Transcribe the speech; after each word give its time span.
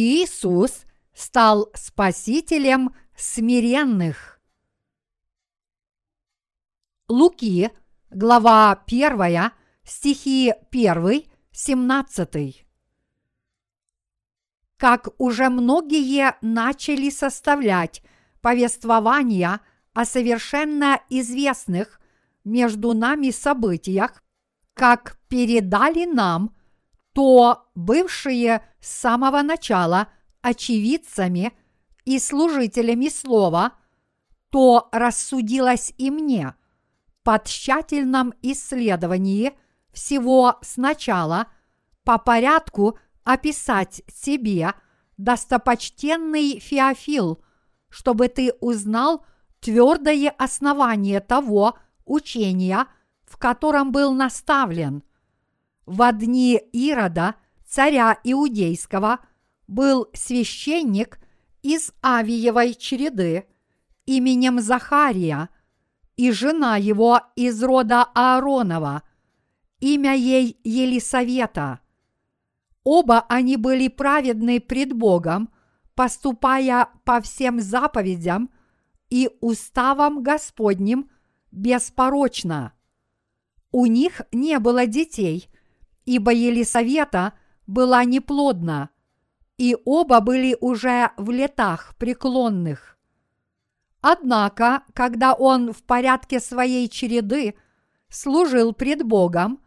Иисус 0.00 0.86
стал 1.12 1.72
спасителем 1.74 2.94
смиренных. 3.16 4.40
Луки, 7.08 7.72
глава 8.08 8.80
1, 8.86 9.50
стихи 9.82 10.54
1, 10.70 11.24
17. 11.50 12.66
Как 14.76 15.08
уже 15.18 15.48
многие 15.48 16.36
начали 16.42 17.10
составлять 17.10 18.00
повествования 18.40 19.60
о 19.94 20.04
совершенно 20.04 21.02
известных 21.10 22.00
между 22.44 22.94
нами 22.94 23.30
событиях, 23.30 24.22
как 24.74 25.18
передали 25.26 26.04
нам, 26.04 26.54
то 27.18 27.66
бывшие 27.74 28.62
с 28.80 28.90
самого 29.00 29.42
начала 29.42 30.06
очевидцами 30.40 31.52
и 32.04 32.20
служителями 32.20 33.08
слова, 33.08 33.72
то 34.50 34.88
рассудилось 34.92 35.92
и 35.98 36.12
мне 36.12 36.54
по 37.24 37.40
тщательном 37.40 38.34
исследовании 38.40 39.58
всего 39.92 40.58
сначала 40.62 41.48
по 42.04 42.18
порядку 42.18 43.00
описать 43.24 44.00
себе, 44.06 44.74
достопочтенный 45.16 46.60
Феофил, 46.60 47.42
чтобы 47.88 48.28
ты 48.28 48.52
узнал 48.60 49.26
твердое 49.58 50.32
основание 50.38 51.18
того 51.18 51.76
учения, 52.04 52.86
в 53.24 53.38
котором 53.38 53.90
был 53.90 54.12
наставлен. 54.12 55.02
В 55.88 56.12
дни 56.12 56.60
Ирода, 56.72 57.36
царя 57.66 58.18
Иудейского, 58.22 59.20
был 59.66 60.06
священник 60.12 61.18
из 61.62 61.94
Авиевой 62.04 62.74
череды 62.74 63.46
именем 64.04 64.60
Захария, 64.60 65.48
и 66.14 66.30
жена 66.30 66.76
его 66.76 67.22
из 67.36 67.62
рода 67.62 68.02
Ааронова, 68.14 69.02
имя 69.80 70.14
ей 70.14 70.60
Елисавета. 70.62 71.80
Оба 72.84 73.24
они 73.26 73.56
были 73.56 73.88
праведны 73.88 74.60
пред 74.60 74.92
Богом, 74.92 75.48
поступая 75.94 76.90
по 77.04 77.22
всем 77.22 77.60
заповедям 77.60 78.50
и 79.08 79.30
уставам 79.40 80.22
Господним 80.22 81.10
беспорочно. 81.50 82.74
У 83.72 83.86
них 83.86 84.20
не 84.32 84.58
было 84.58 84.86
детей, 84.86 85.48
ибо 86.08 86.32
Елисавета 86.32 87.34
была 87.66 88.02
неплодна, 88.04 88.88
и 89.58 89.76
оба 89.84 90.20
были 90.20 90.56
уже 90.58 91.10
в 91.18 91.30
летах 91.30 91.94
преклонных. 91.98 92.96
Однако, 94.00 94.84
когда 94.94 95.34
он 95.34 95.74
в 95.74 95.82
порядке 95.82 96.40
своей 96.40 96.88
череды 96.88 97.56
служил 98.08 98.72
пред 98.72 99.02
Богом 99.02 99.60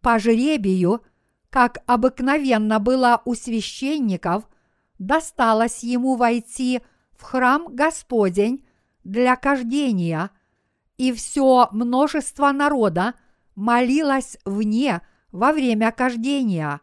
по 0.00 0.20
жребию, 0.20 1.02
как 1.50 1.78
обыкновенно 1.86 2.78
было 2.78 3.20
у 3.24 3.34
священников, 3.34 4.48
досталось 5.00 5.82
ему 5.82 6.14
войти 6.14 6.80
в 7.10 7.22
храм 7.24 7.74
Господень 7.74 8.64
для 9.02 9.34
кождения, 9.34 10.30
и 10.96 11.12
все 11.12 11.68
множество 11.72 12.52
народа 12.52 13.14
молилось 13.56 14.38
вне 14.44 15.02
во 15.38 15.52
время 15.52 15.92
кождения. 15.92 16.80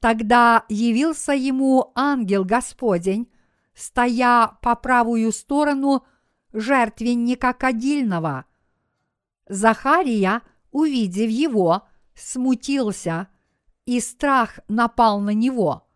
Тогда 0.00 0.64
явился 0.70 1.32
ему 1.32 1.92
ангел 1.94 2.42
Господень, 2.44 3.30
стоя 3.74 4.58
по 4.62 4.74
правую 4.74 5.30
сторону 5.30 6.06
жертвенника 6.54 7.52
кадильного. 7.52 8.46
Захария, 9.46 10.40
увидев 10.70 11.28
его, 11.28 11.86
смутился, 12.14 13.28
и 13.84 14.00
страх 14.00 14.60
напал 14.68 15.20
на 15.20 15.34
него. 15.34 15.86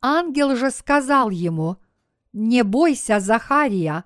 Ангел 0.00 0.56
же 0.56 0.70
сказал 0.70 1.28
ему, 1.28 1.76
«Не 2.32 2.64
бойся, 2.64 3.20
Захария, 3.20 4.04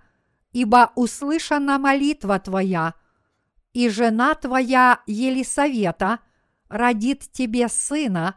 ибо 0.50 0.90
услышана 0.96 1.78
молитва 1.78 2.40
твоя, 2.40 2.94
и 3.72 3.88
жена 3.88 4.34
твоя 4.34 5.00
Елисавета 5.06 6.18
родит 6.68 7.30
тебе 7.32 7.68
сына, 7.68 8.36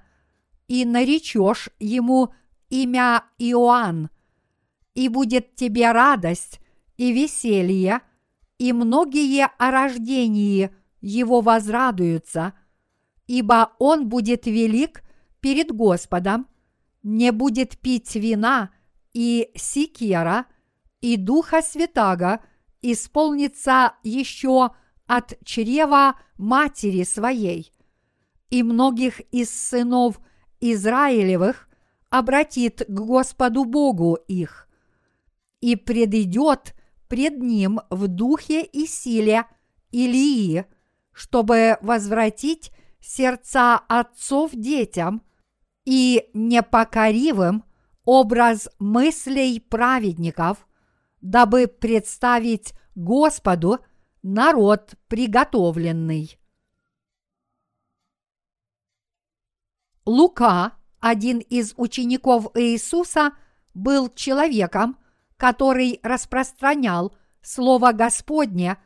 и 0.67 0.85
наречешь 0.85 1.69
ему 1.79 2.34
имя 2.69 3.23
Иоанн, 3.40 4.09
и 4.94 5.09
будет 5.09 5.56
тебе 5.56 5.91
радость 5.91 6.59
и 6.97 7.12
веселье, 7.12 8.01
и 8.59 8.72
многие 8.73 9.47
о 9.57 9.72
рождении 9.72 10.69
его 11.01 11.41
возрадуются, 11.41 12.53
ибо 13.25 13.72
он 13.79 14.09
будет 14.09 14.45
велик 14.45 15.03
перед 15.39 15.72
Господом, 15.72 16.47
не 17.01 17.31
будет 17.31 17.79
пить 17.79 18.16
вина 18.16 18.69
и 19.13 19.50
сикера, 19.56 20.45
и 21.01 21.16
Духа 21.16 21.62
Святаго 21.62 22.41
исполнится 22.81 23.94
еще 24.03 24.72
от 25.07 25.34
чрева 25.44 26.19
матери 26.38 27.03
своей, 27.03 27.73
и 28.50 28.64
многих 28.64 29.20
из 29.32 29.50
сынов 29.50 30.20
Израилевых 30.60 31.70
обратит 32.10 32.84
к 32.88 32.90
Господу 32.90 33.66
Богу 33.66 34.18
их, 34.28 34.68
и 35.62 35.76
предидет 35.76 36.76
пред 37.08 37.40
ним 37.40 37.82
в 37.90 38.08
духе 38.08 38.64
и 38.64 38.86
силе 38.86 39.46
Илии, 39.92 40.66
чтобы 41.12 41.78
возвратить 41.82 42.72
сердца 43.00 43.78
отцов 43.88 44.52
детям 44.54 45.24
и 45.86 46.30
непокоривым 46.34 47.64
образ 48.06 48.70
мыслей 48.80 49.60
праведников, 49.60 50.68
дабы 51.22 51.68
представить 51.68 52.74
Господу 52.96 53.80
народ 54.24 54.96
приготовленный. 55.08 56.38
Лука, 60.09 60.74
один 61.00 61.38
из 61.38 61.75
учеников 61.78 62.47
Иисуса, 62.56 63.34
был 63.75 64.09
человеком, 64.09 64.97
который 65.38 66.00
распространял 66.02 67.16
Слово 67.44 67.92
Господне 67.92 68.78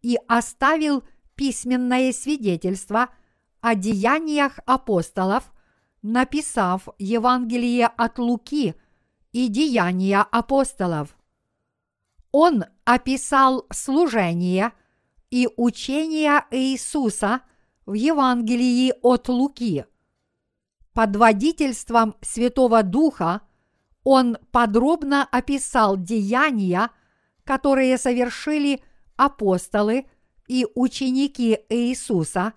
и 0.00 0.18
оставил 0.26 1.04
письменное 1.34 2.14
свидетельство 2.14 3.10
о 3.60 3.74
деяниях 3.74 4.58
апостолов, 4.64 5.52
написав 6.00 6.88
Евангелие 6.98 7.86
от 7.86 8.18
Луки 8.18 8.74
и 9.32 9.48
деяния 9.48 10.22
апостолов. 10.22 11.14
Он 12.32 12.64
описал 12.86 13.66
служение 13.70 14.72
и 15.28 15.46
учение 15.58 16.42
Иисуса 16.50 17.42
в 17.84 17.92
Евангелии 17.92 18.94
от 19.02 19.28
Луки. 19.28 19.84
Под 20.92 21.14
водительством 21.16 22.16
Святого 22.20 22.82
Духа 22.82 23.42
он 24.02 24.38
подробно 24.50 25.26
описал 25.30 25.96
деяния, 25.96 26.90
которые 27.44 27.96
совершили 27.98 28.82
апостолы 29.16 30.06
и 30.48 30.66
ученики 30.74 31.58
Иисуса 31.68 32.54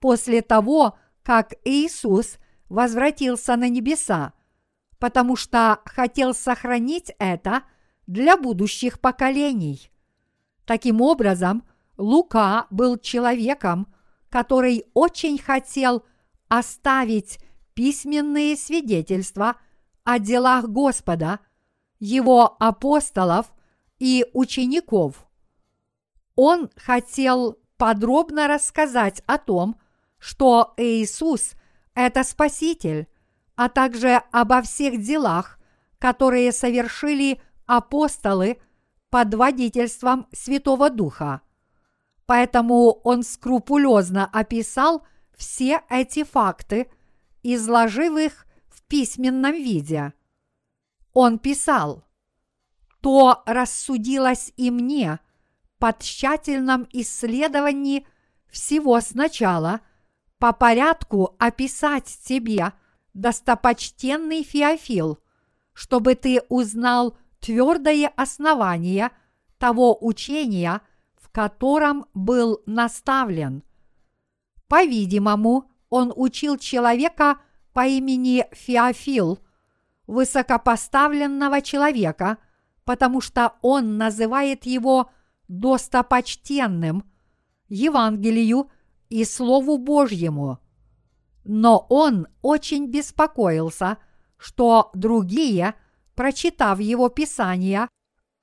после 0.00 0.42
того, 0.42 0.98
как 1.22 1.54
Иисус 1.64 2.38
возвратился 2.68 3.56
на 3.56 3.68
небеса, 3.68 4.32
потому 4.98 5.36
что 5.36 5.80
хотел 5.84 6.34
сохранить 6.34 7.12
это 7.18 7.62
для 8.06 8.36
будущих 8.36 9.00
поколений. 9.00 9.90
Таким 10.64 11.00
образом, 11.00 11.64
Лука 11.96 12.66
был 12.70 12.96
человеком, 12.98 13.92
который 14.30 14.84
очень 14.94 15.38
хотел 15.38 16.04
оставить 16.48 17.38
письменные 17.76 18.56
свидетельства 18.56 19.56
о 20.02 20.18
делах 20.18 20.64
Господа, 20.64 21.40
его 22.00 22.56
апостолов 22.58 23.52
и 23.98 24.26
учеников. 24.32 25.28
Он 26.34 26.70
хотел 26.74 27.58
подробно 27.76 28.48
рассказать 28.48 29.22
о 29.26 29.36
том, 29.36 29.78
что 30.18 30.72
Иисус– 30.78 31.52
это 31.94 32.24
Спаситель, 32.24 33.08
а 33.56 33.68
также 33.68 34.22
обо 34.32 34.62
всех 34.62 35.00
делах, 35.02 35.58
которые 35.98 36.52
совершили 36.52 37.42
апостолы 37.66 38.58
под 39.10 39.34
водительством 39.34 40.28
Святого 40.32 40.88
Духа. 40.88 41.42
Поэтому 42.24 42.92
он 43.04 43.22
скрупулезно 43.22 44.28
описал 44.32 45.06
все 45.36 45.82
эти 45.90 46.24
факты, 46.24 46.90
изложив 47.54 48.16
их 48.16 48.46
в 48.68 48.82
письменном 48.82 49.52
виде– 49.52 50.12
Он 51.16 51.38
писал, 51.38 52.04
«То 53.00 53.42
рассудилось 53.46 54.52
и 54.58 54.70
мне 54.70 55.18
по 55.78 55.94
тщательном 55.94 56.86
исследовании 56.92 58.06
всего 58.50 59.00
сначала 59.00 59.80
по 60.38 60.52
порядку 60.52 61.34
описать 61.38 62.04
тебе, 62.22 62.74
достопочтенный 63.14 64.42
Феофил, 64.42 65.18
чтобы 65.72 66.16
ты 66.16 66.42
узнал 66.50 67.16
твердое 67.40 68.12
основание 68.14 69.10
того 69.56 69.96
учения, 70.04 70.82
в 71.18 71.30
котором 71.30 72.04
был 72.12 72.60
наставлен. 72.66 73.62
По-видимому, 74.68 75.70
он 75.90 76.12
учил 76.14 76.56
человека 76.56 77.38
по 77.72 77.86
имени 77.86 78.46
Феофил, 78.52 79.38
высокопоставленного 80.06 81.60
человека, 81.60 82.38
потому 82.84 83.20
что 83.20 83.54
он 83.62 83.98
называет 83.98 84.66
его 84.66 85.10
достопочтенным 85.48 87.04
Евангелию 87.68 88.70
и 89.08 89.24
Слову 89.24 89.78
Божьему. 89.78 90.58
Но 91.44 91.86
он 91.88 92.26
очень 92.42 92.86
беспокоился, 92.88 93.98
что 94.36 94.90
другие, 94.94 95.74
прочитав 96.14 96.80
его 96.80 97.08
Писания, 97.08 97.88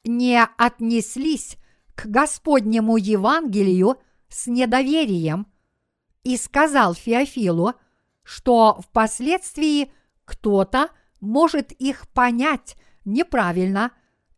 не 0.03 0.41
отнеслись 0.57 1.57
к 1.95 2.05
Господнему 2.05 2.97
Евангелию 2.97 3.97
с 4.29 4.47
недоверием 4.47 5.47
и 6.23 6.37
сказал 6.37 6.93
Феофилу, 6.93 7.73
что 8.23 8.81
впоследствии 8.81 9.91
кто-то 10.25 10.89
может 11.19 11.71
их 11.71 12.07
понять 12.09 12.75
неправильно 13.05 13.91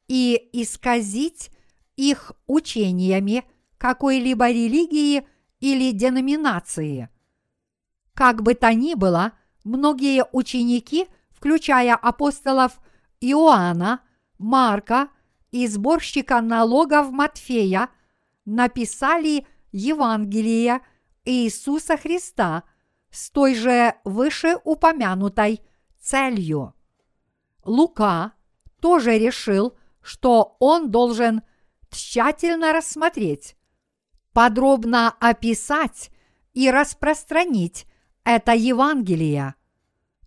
и 0.07 0.49
исказить 0.53 1.51
их 1.95 2.33
учениями 2.47 3.43
какой-либо 3.77 4.49
религии 4.49 5.27
или 5.59 5.91
деноминации. 5.91 7.09
Как 8.13 8.41
бы 8.41 8.53
то 8.53 8.73
ни 8.73 8.93
было, 8.93 9.33
многие 9.63 10.25
ученики, 10.31 11.07
включая 11.31 11.95
апостолов 11.95 12.79
Иоанна, 13.19 14.01
Марка 14.37 15.09
и 15.51 15.67
сборщика 15.67 16.41
налогов 16.41 17.11
Матфея, 17.11 17.89
написали 18.45 19.47
Евангелие 19.71 20.81
Иисуса 21.25 21.98
Христа 21.98 22.63
с 23.12 23.30
той 23.30 23.56
же 23.56 23.95
вышеупомянутой 24.04 25.62
целью. 26.00 26.74
Лука 27.63 28.33
тоже 28.80 29.18
решил, 29.18 29.75
что 30.01 30.56
он 30.60 30.92
должен 30.92 31.42
тщательно 31.89 32.74
рассмотреть, 32.74 33.56
подробно 34.33 35.16
описать 35.19 36.12
и 36.54 36.69
распространить 36.69 37.88
это 38.24 38.54
Евангелие. 38.54 39.56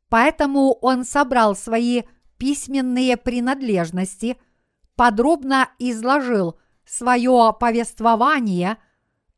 Поэтому 0.08 0.72
он 0.80 1.04
собрал 1.04 1.54
свои 1.54 2.02
письменные 2.38 3.16
принадлежности, 3.16 4.38
подробно 4.96 5.68
изложил 5.78 6.58
свое 6.84 7.54
повествование 7.58 8.78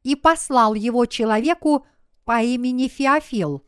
и 0.02 0.16
послал 0.16 0.74
его 0.74 1.06
человеку 1.06 1.86
по 2.24 2.42
имени 2.42 2.88
Феофил. 2.88 3.62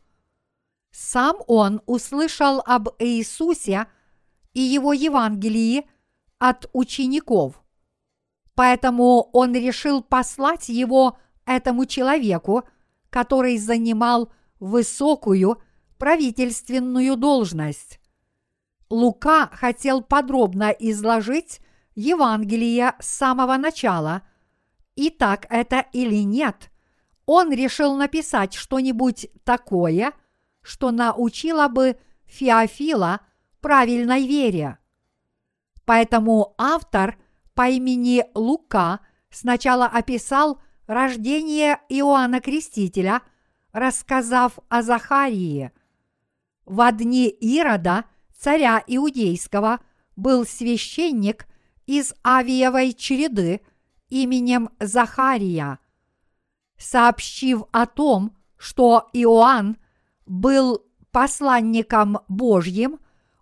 Сам 0.91 1.37
он 1.47 1.81
услышал 1.85 2.61
об 2.65 2.89
Иисусе 2.99 3.87
и 4.53 4.61
его 4.61 4.93
Евангелии 4.93 5.89
от 6.37 6.69
учеников. 6.73 7.61
Поэтому 8.55 9.29
он 9.33 9.55
решил 9.55 10.03
послать 10.03 10.69
его 10.69 11.17
этому 11.45 11.85
человеку, 11.85 12.63
который 13.09 13.57
занимал 13.57 14.31
высокую 14.59 15.61
правительственную 15.97 17.15
должность. 17.15 17.99
Лука 18.89 19.49
хотел 19.51 20.01
подробно 20.01 20.69
изложить 20.69 21.59
Евангелие 21.95 22.93
с 22.99 23.07
самого 23.07 23.57
начала, 23.57 24.21
и 24.95 25.09
так 25.09 25.45
это 25.49 25.85
или 25.93 26.23
нет, 26.23 26.71
он 27.25 27.51
решил 27.51 27.95
написать 27.95 28.53
что-нибудь 28.53 29.27
такое, 29.43 30.13
что 30.61 30.91
научило 30.91 31.67
бы 31.67 31.97
Феофила 32.25 33.21
правильной 33.61 34.27
вере. 34.27 34.77
Поэтому 35.85 36.53
автор 36.57 37.17
по 37.53 37.69
имени 37.69 38.25
Лука 38.33 38.99
сначала 39.29 39.85
описал 39.85 40.61
рождение 40.87 41.79
Иоанна 41.89 42.41
Крестителя, 42.41 43.21
рассказав 43.71 44.59
о 44.69 44.81
Захарии. 44.81 45.71
В 46.65 46.91
дни 46.91 47.27
Ирода, 47.27 48.05
царя 48.37 48.83
Иудейского, 48.87 49.79
был 50.15 50.45
священник 50.45 51.47
из 51.85 52.13
Авиевой 52.23 52.93
череды 52.93 53.61
именем 54.09 54.69
Захария. 54.79 55.79
Сообщив 56.77 57.63
о 57.71 57.85
том, 57.85 58.35
что 58.57 59.09
Иоанн 59.13 59.77
был 60.25 60.85
посланником 61.11 62.19
Божьим, 62.27 62.99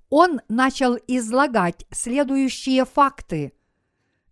он 0.10 0.42
начал 0.50 0.98
излагать 1.08 1.86
следующие 1.92 2.86
факты. 2.86 3.54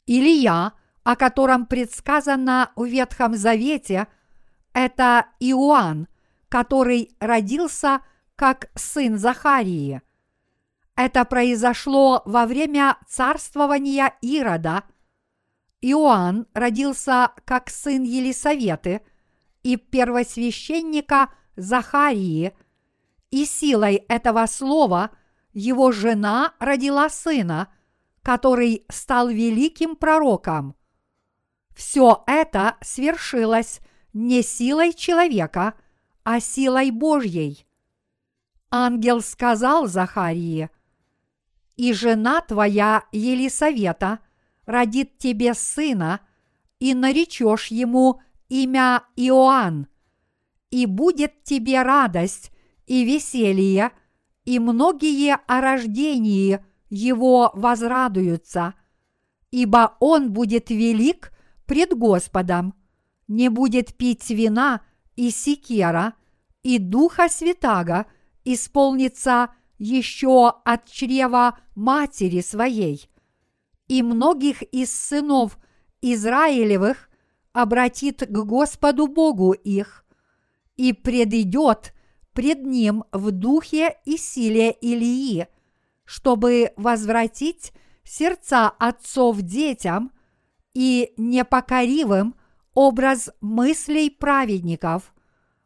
Илия, 0.06 0.74
о 1.04 1.16
котором 1.16 1.66
предсказано 1.66 2.72
в 2.76 2.86
Ветхом 2.86 3.36
Завете, 3.36 4.08
это 4.74 5.28
Иоанн, 5.40 6.08
который 6.50 7.16
родился 7.20 8.02
как 8.36 8.70
сын 8.76 9.18
Захарии. 9.18 10.02
Это 10.96 11.24
произошло 11.24 12.22
во 12.26 12.46
время 12.46 12.98
царствования 13.08 14.14
Ирода. 14.22 14.84
Иоанн 15.82 16.48
родился 16.54 17.32
как 17.46 17.70
сын 17.70 18.04
Елисаветы 18.04 19.02
и 19.64 19.78
первосвященника 19.78 21.30
Захарии, 21.56 22.54
и 23.32 23.46
силой 23.46 23.96
этого 24.08 24.46
слова 24.48 25.12
его 25.54 25.92
жена 25.92 26.54
родила 26.60 27.10
сына, 27.10 27.72
который 28.22 28.86
стал 28.90 29.30
великим 29.30 29.96
пророком. 29.96 30.76
Все 31.76 32.24
это 32.28 32.78
свершилось 32.82 33.80
не 34.14 34.42
силой 34.42 34.94
человека, 34.94 35.76
а 36.24 36.40
силой 36.40 36.92
Божьей. 36.92 37.66
Ангел 38.72 39.22
сказал 39.22 39.88
Захарии, 39.88 40.70
«И 41.78 41.94
жена 41.94 42.42
твоя 42.42 43.06
Елисавета 43.12 44.20
родит 44.70 45.18
тебе 45.18 45.56
сына, 45.56 46.22
и 46.80 46.94
наречешь 46.94 47.68
ему 47.68 48.22
имя 48.50 49.04
Иоанн, 49.16 49.88
и 50.70 50.86
будет 50.86 51.44
тебе 51.44 51.82
радость 51.82 52.52
и 52.86 53.04
веселье, 53.04 53.92
и 54.46 54.60
многие 54.60 55.36
о 55.48 55.62
рождении 55.62 56.64
его 56.90 57.52
возрадуются, 57.56 58.76
ибо 59.52 59.98
он 60.00 60.32
будет 60.32 60.70
велик 60.70 61.32
пред 61.66 61.98
Господом, 61.98 62.76
не 63.28 63.50
будет 63.50 63.96
пить 63.96 64.30
вина 64.30 64.82
и 65.16 65.32
секера, 65.32 66.14
и 66.62 66.78
Духа 66.78 67.28
Святаго 67.28 68.06
исполнится 68.46 69.50
еще 69.80 70.54
от 70.64 70.86
чрева 70.90 71.58
матери 71.76 72.42
своей, 72.42 73.10
и 73.90 74.04
многих 74.04 74.62
из 74.62 74.94
сынов 74.94 75.58
Израилевых 76.02 77.10
обратит 77.52 78.20
к 78.26 78.46
Господу 78.46 79.08
Богу 79.08 79.52
их, 79.52 80.06
и 80.78 80.94
предидет 80.94 81.94
пред 82.32 82.66
ним 82.66 83.04
в 83.12 83.32
духе 83.32 83.98
и 84.06 84.16
силе 84.16 84.72
Илии, 84.72 85.48
чтобы 86.06 86.72
возвратить 86.78 87.74
сердца 88.04 88.70
отцов 88.70 89.42
детям 89.42 90.14
и 90.74 91.14
непокоривым 91.18 92.36
образ 92.74 93.30
мыслей 93.42 94.10
праведников, 94.10 95.14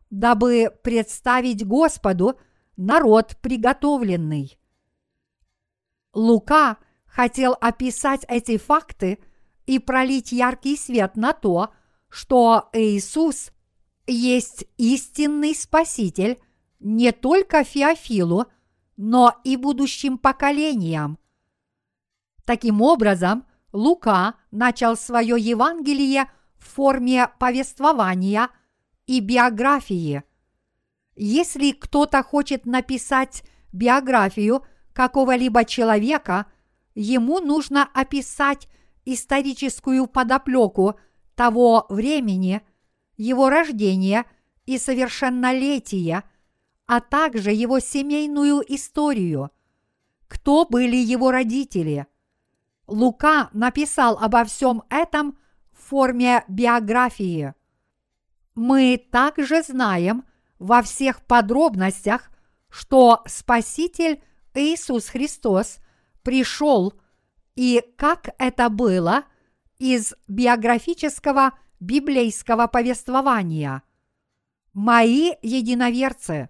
дабы 0.09 0.71
представить 0.81 1.67
Господу 1.67 2.39
народ 2.77 3.37
приготовленный. 3.41 4.57
Лука 6.13 6.77
хотел 7.13 7.55
описать 7.61 8.25
эти 8.27 8.57
факты 8.57 9.19
и 9.67 9.77
пролить 9.77 10.31
яркий 10.31 10.75
свет 10.75 11.15
на 11.15 11.33
то, 11.33 11.69
что 12.09 12.69
Иисус 12.73 13.51
есть 14.07 14.65
истинный 14.77 15.53
Спаситель 15.53 16.41
не 16.79 17.11
только 17.11 17.63
Феофилу, 17.63 18.47
но 18.97 19.35
и 19.43 19.57
будущим 19.57 20.17
поколениям. 20.17 21.19
Таким 22.45 22.81
образом, 22.81 23.45
Лука 23.71 24.35
начал 24.51 24.97
свое 24.97 25.39
Евангелие 25.39 26.31
в 26.57 26.65
форме 26.65 27.29
повествования 27.39 28.49
и 29.05 29.19
биографии. 29.19 30.23
Если 31.15 31.71
кто-то 31.71 32.23
хочет 32.23 32.65
написать 32.65 33.43
биографию 33.71 34.65
какого-либо 34.93 35.63
человека, 35.63 36.47
ему 36.95 37.39
нужно 37.39 37.89
описать 37.93 38.67
историческую 39.05 40.07
подоплеку 40.07 40.99
того 41.35 41.85
времени, 41.89 42.61
его 43.17 43.49
рождения 43.49 44.25
и 44.65 44.77
совершеннолетия, 44.77 46.23
а 46.85 47.01
также 47.01 47.51
его 47.51 47.79
семейную 47.79 48.63
историю. 48.73 49.51
Кто 50.27 50.65
были 50.65 50.95
его 50.95 51.31
родители? 51.31 52.07
Лука 52.87 53.49
написал 53.53 54.17
обо 54.19 54.43
всем 54.43 54.83
этом 54.89 55.37
в 55.71 55.89
форме 55.89 56.43
биографии. 56.47 57.53
Мы 58.55 59.03
также 59.11 59.63
знаем 59.63 60.25
во 60.59 60.81
всех 60.81 61.23
подробностях, 61.25 62.29
что 62.69 63.23
Спаситель 63.25 64.23
Иисус 64.53 65.07
Христос 65.07 65.79
пришел 66.23 66.93
и 67.55 67.83
как 67.97 68.29
это 68.37 68.69
было 68.69 69.25
из 69.77 70.13
биографического 70.27 71.57
библейского 71.79 72.67
повествования. 72.67 73.83
Мои 74.73 75.33
единоверцы, 75.41 76.49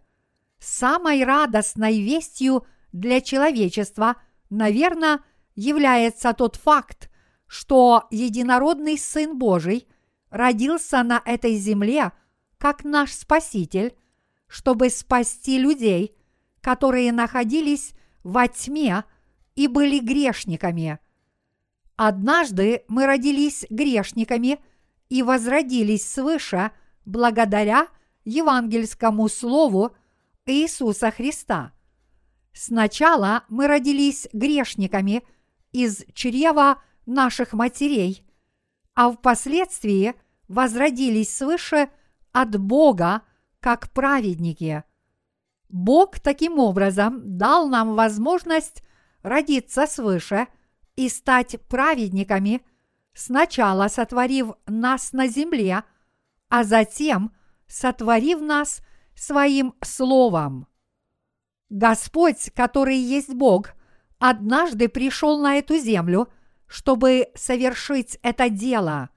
самой 0.59 1.23
радостной 1.23 1.99
вестью 1.99 2.65
для 2.91 3.19
человечества, 3.19 4.15
наверное, 4.49 5.19
является 5.55 6.33
тот 6.33 6.55
факт, 6.55 7.09
что 7.47 8.07
единородный 8.11 8.97
Сын 8.97 9.37
Божий 9.37 9.87
родился 10.29 11.03
на 11.03 11.21
этой 11.25 11.55
земле 11.55 12.11
как 12.57 12.83
наш 12.83 13.11
Спаситель, 13.11 13.95
чтобы 14.47 14.89
спасти 14.89 15.57
людей, 15.57 16.15
которые 16.61 17.11
находились 17.11 17.93
во 18.23 18.47
тьме 18.47 19.03
и 19.55 19.67
были 19.67 19.99
грешниками. 19.99 20.99
Однажды 21.95 22.83
мы 22.87 23.05
родились 23.05 23.65
грешниками 23.69 24.59
и 25.09 25.21
возродились 25.21 26.09
свыше 26.09 26.71
благодаря 27.05 27.87
евангельскому 28.25 29.29
слову 29.29 29.95
Иисуса 30.45 31.11
Христа. 31.11 31.71
Сначала 32.53 33.43
мы 33.49 33.67
родились 33.67 34.27
грешниками 34.33 35.23
из 35.71 36.03
чрева 36.13 36.81
наших 37.05 37.53
матерей, 37.53 38.25
а 38.95 39.11
впоследствии 39.11 40.13
возродились 40.47 41.35
свыше 41.35 41.89
от 42.31 42.59
Бога 42.59 43.21
как 43.59 43.91
праведники. 43.91 44.83
Бог 45.69 46.19
таким 46.19 46.59
образом 46.59 47.37
дал 47.37 47.67
нам 47.67 47.95
возможность 47.95 48.83
родиться 49.23 49.87
свыше 49.87 50.47
и 50.95 51.09
стать 51.09 51.59
праведниками, 51.67 52.61
сначала 53.13 53.87
сотворив 53.87 54.51
нас 54.67 55.13
на 55.13 55.27
земле, 55.27 55.83
а 56.49 56.63
затем 56.63 57.33
сотворив 57.67 58.41
нас 58.41 58.81
своим 59.15 59.73
Словом. 59.83 60.67
Господь, 61.69 62.51
который 62.53 62.97
есть 62.97 63.33
Бог, 63.33 63.71
однажды 64.19 64.89
пришел 64.89 65.39
на 65.39 65.55
эту 65.55 65.77
землю, 65.77 66.27
чтобы 66.67 67.29
совершить 67.33 68.19
это 68.21 68.49
дело. 68.49 69.09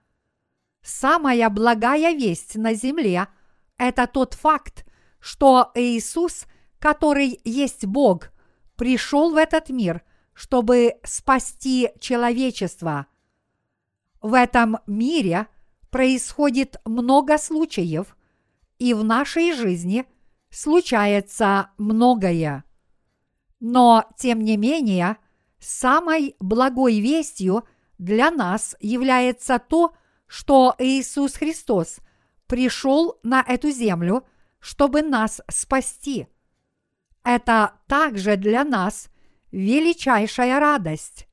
Самая 0.83 1.51
благая 1.51 2.15
весть 2.15 2.57
на 2.57 2.75
земле– 2.75 3.29
это 3.77 4.07
тот 4.07 4.35
факт, 4.35 4.87
что 5.21 5.71
Иисус, 5.75 6.47
который 6.79 7.41
есть 7.45 7.85
Бог, 7.85 8.31
пришел 8.77 9.33
в 9.33 9.37
этот 9.37 9.71
мир, 9.71 10.03
чтобы 10.35 10.95
спасти 11.03 11.91
человечество. 11.99 13.07
В 14.21 14.35
этом 14.35 14.79
мире 14.87 15.47
происходит 15.91 16.77
много 16.85 17.39
случаев, 17.39 18.17
и 18.79 18.93
в 18.93 19.03
нашей 19.05 19.53
жизни 19.53 20.05
случается 20.51 21.71
многое. 21.79 22.65
Но, 23.61 24.05
тем 24.19 24.43
не 24.43 24.57
менее, 24.57 25.17
самой 25.59 26.37
благой 26.39 27.01
вестью 27.01 27.65
для 27.99 28.31
нас 28.31 28.77
является 28.81 29.59
то, 29.59 29.95
что 30.27 30.75
Иисус 30.79 31.35
Христос 31.35 31.99
пришел 32.47 33.19
на 33.23 33.43
эту 33.47 33.71
землю, 33.71 34.27
чтобы 34.59 35.03
нас 35.03 35.41
спасти. 35.49 36.27
Это 37.27 37.73
также 37.89 38.37
для 38.37 38.63
нас 38.63 39.09
величайшая 39.51 40.61
радость. 40.61 41.27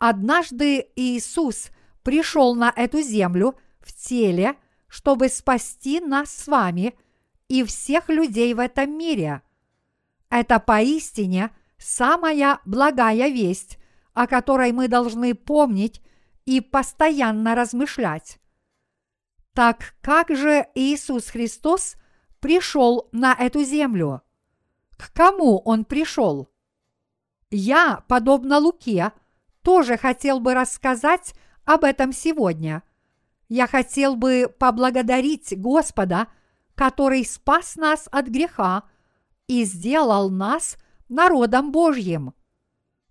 Однажды 0.00 0.88
Иисус 0.96 1.70
пришел 2.02 2.56
на 2.56 2.72
эту 2.74 3.00
землю 3.00 3.56
в 3.78 3.92
теле, 3.92 4.56
чтобы 4.88 5.28
спасти 5.28 6.00
нас 6.00 6.32
с 6.32 6.48
вами 6.48 6.98
и 7.46 7.62
всех 7.62 8.08
людей 8.08 8.54
в 8.54 8.58
этом 8.58 8.98
мире. 8.98 9.42
Это 10.30 10.58
поистине 10.58 11.50
самая 11.78 12.58
благая 12.64 13.28
весть, 13.28 13.78
о 14.14 14.26
которой 14.26 14.72
мы 14.72 14.88
должны 14.88 15.36
помнить 15.36 16.02
и 16.44 16.60
постоянно 16.60 17.54
размышлять. 17.54 18.40
Так 19.52 19.94
как 20.00 20.34
же 20.34 20.66
Иисус 20.74 21.28
Христос 21.28 21.94
пришел 22.40 23.08
на 23.12 23.32
эту 23.32 23.62
землю? 23.62 24.24
К 24.96 25.12
кому 25.12 25.58
Он 25.64 25.84
пришел? 25.84 26.48
Я, 27.50 28.02
подобно 28.08 28.58
Луке, 28.58 29.12
тоже 29.62 29.96
хотел 29.96 30.40
бы 30.40 30.54
рассказать 30.54 31.34
об 31.64 31.84
этом 31.84 32.12
сегодня. 32.12 32.82
Я 33.48 33.66
хотел 33.66 34.16
бы 34.16 34.52
поблагодарить 34.58 35.58
Господа, 35.58 36.28
который 36.74 37.24
спас 37.24 37.76
нас 37.76 38.08
от 38.10 38.26
греха 38.26 38.84
и 39.46 39.64
сделал 39.64 40.30
нас 40.30 40.76
народом 41.08 41.70
Божьим. 41.70 42.34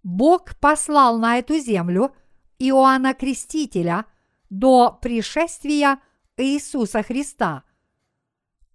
Бог 0.04 0.56
послал 0.60 1.18
на 1.18 1.38
эту 1.38 1.58
землю 1.60 2.14
Иоанна 2.60 3.14
Крестителя 3.14 4.06
до 4.50 4.92
пришествия 5.02 6.00
Иисуса 6.38 7.04
Христа. 7.04 7.64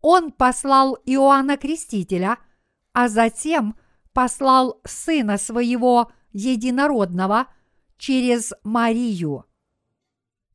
Он 0.00 0.32
послал 0.32 0.96
Иоанна 1.04 1.56
Крестителя, 1.56 2.38
а 2.98 3.08
затем 3.08 3.76
послал 4.12 4.80
Сына 4.84 5.38
Своего 5.38 6.10
Единородного 6.32 7.46
через 7.96 8.52
Марию. 8.64 9.44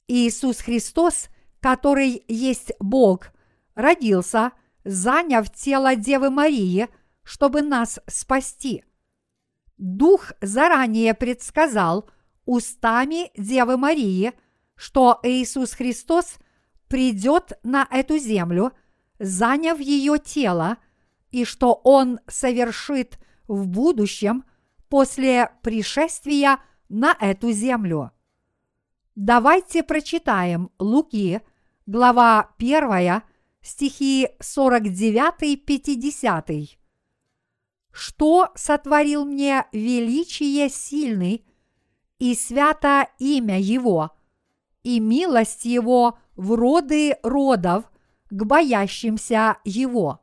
Иисус 0.09 0.57
Христос, 0.57 1.29
который 1.61 2.25
есть 2.27 2.73
Бог, 2.81 3.31
родился, 3.75 4.51
заняв 4.83 5.53
тело 5.53 5.95
Девы 5.95 6.31
Марии, 6.31 6.89
чтобы 7.23 7.61
нас 7.61 8.01
спасти. 8.07 8.83
Дух 9.77 10.33
заранее 10.41 11.13
предсказал 11.13 12.09
устами 12.43 13.31
Девы 13.37 13.77
Марии, 13.77 14.33
что 14.75 15.17
Иисус 15.23 15.71
Христос 15.71 16.39
придет 16.89 17.53
на 17.63 17.87
эту 17.89 18.17
землю, 18.17 18.73
заняв 19.17 19.79
ее 19.79 20.17
тело, 20.19 20.77
и 21.33 21.43
что 21.43 21.73
Он 21.83 22.21
совершит 22.27 23.19
в 23.47 23.67
будущем 23.67 24.45
после 24.87 25.51
пришествия 25.63 26.59
на 26.87 27.17
эту 27.19 27.51
землю. 27.51 28.11
Давайте 29.15 29.83
прочитаем 29.83 30.69
Луки, 30.77 31.41
глава 31.87 32.51
1, 32.57 33.23
стихи 33.61 34.29
49-50. 34.39 36.77
Что 37.91 38.51
сотворил 38.55 39.25
мне 39.25 39.65
величие 39.71 40.69
сильный, 40.69 41.45
и 42.19 42.35
свято 42.35 43.07
имя 43.17 43.59
Его, 43.59 44.11
и 44.83 44.99
милость 44.99 45.65
Его 45.65 46.19
в 46.35 46.53
роды 46.53 47.17
родов 47.23 47.85
к 48.29 48.45
боящимся 48.45 49.57
Его. 49.63 50.22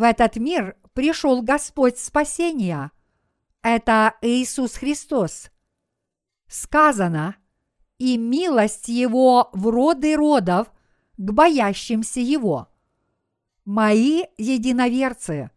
В 0.00 0.02
этот 0.02 0.36
мир 0.36 0.78
пришел 0.94 1.42
Господь 1.42 1.98
спасения. 1.98 2.90
Это 3.60 4.14
Иисус 4.22 4.76
Христос. 4.76 5.50
Сказано, 6.46 7.36
и 7.98 8.16
милость 8.16 8.88
Его 8.88 9.50
в 9.52 9.68
роды 9.68 10.16
родов 10.16 10.72
к 11.18 11.32
боящимся 11.32 12.20
Его. 12.20 12.68
Мои 13.66 14.22
единоверцы, 14.38 15.50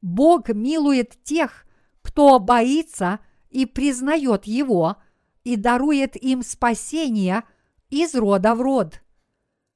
Бог 0.00 0.48
милует 0.50 1.20
тех, 1.24 1.66
кто 2.00 2.38
боится 2.38 3.18
и 3.50 3.66
признает 3.66 4.44
Его 4.44 4.98
и 5.42 5.56
дарует 5.56 6.14
им 6.14 6.44
спасение 6.44 7.42
из 7.90 8.14
рода 8.14 8.54
в 8.54 8.60
род. 8.60 9.02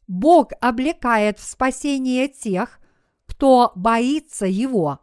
Бог 0.07 0.53
облекает 0.61 1.41
в 1.41 1.43
спасение 1.43 2.29
тех, 2.29 2.79
кто 3.43 3.73
боится 3.75 4.47
Его. 4.47 5.01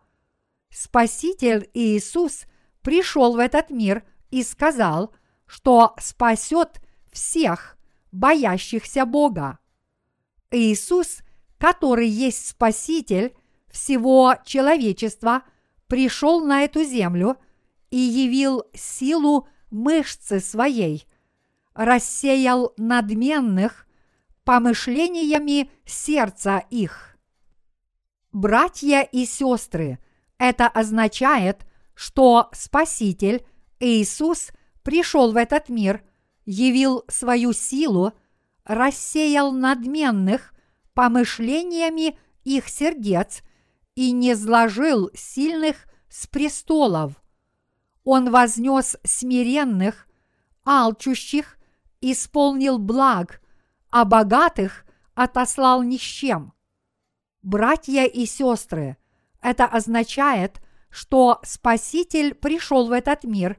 Спаситель 0.70 1.70
Иисус 1.74 2.46
пришел 2.82 3.34
в 3.34 3.38
этот 3.38 3.70
мир 3.70 4.06
и 4.32 4.44
сказал, 4.44 5.14
что 5.46 5.94
спасет 6.00 6.80
всех 7.12 7.78
боящихся 8.14 9.06
Бога. 9.06 9.60
Иисус, 10.52 11.18
который 11.58 12.08
есть 12.08 12.48
Спаситель 12.48 13.36
всего 13.68 14.36
человечества, 14.46 15.44
пришел 15.88 16.40
на 16.40 16.62
эту 16.62 16.86
землю 16.86 17.36
и 17.92 17.98
явил 17.98 18.64
силу 18.74 19.50
мышцы 19.70 20.40
своей, 20.40 21.06
рассеял 21.74 22.72
надменных 22.78 23.86
помышлениями 24.46 25.70
сердца 25.84 26.64
их. 26.70 27.19
Братья 28.32 29.02
и 29.02 29.26
сестры, 29.26 29.98
это 30.38 30.68
означает, 30.68 31.66
что 31.96 32.50
Спаситель 32.54 33.44
Иисус 33.80 34.52
пришел 34.84 35.32
в 35.32 35.36
этот 35.36 35.70
мир, 35.70 36.04
явил 36.46 37.04
свою 37.08 37.54
силу, 37.54 38.14
рассеял 38.66 39.52
надменных 39.52 40.54
помышлениями 40.94 42.20
их 42.44 42.70
сердец 42.70 43.42
и 43.96 44.12
не 44.12 44.36
сложил 44.36 45.10
сильных 45.16 45.88
с 46.08 46.28
престолов. 46.28 47.14
Он 48.04 48.30
вознес 48.30 48.96
смиренных, 49.04 50.08
алчущих, 50.64 51.58
исполнил 52.00 52.78
благ, 52.78 53.42
а 53.90 54.06
богатых 54.06 54.86
отослал 55.16 55.82
ни 55.82 55.98
с 55.98 56.02
чем. 56.02 56.54
Братья 57.42 58.06
и 58.06 58.26
сестры, 58.26 58.98
это 59.42 59.66
означает, 59.66 60.62
что 60.90 61.40
Спаситель 61.44 62.34
пришел 62.34 62.88
в 62.88 62.92
этот 62.92 63.24
мир, 63.24 63.58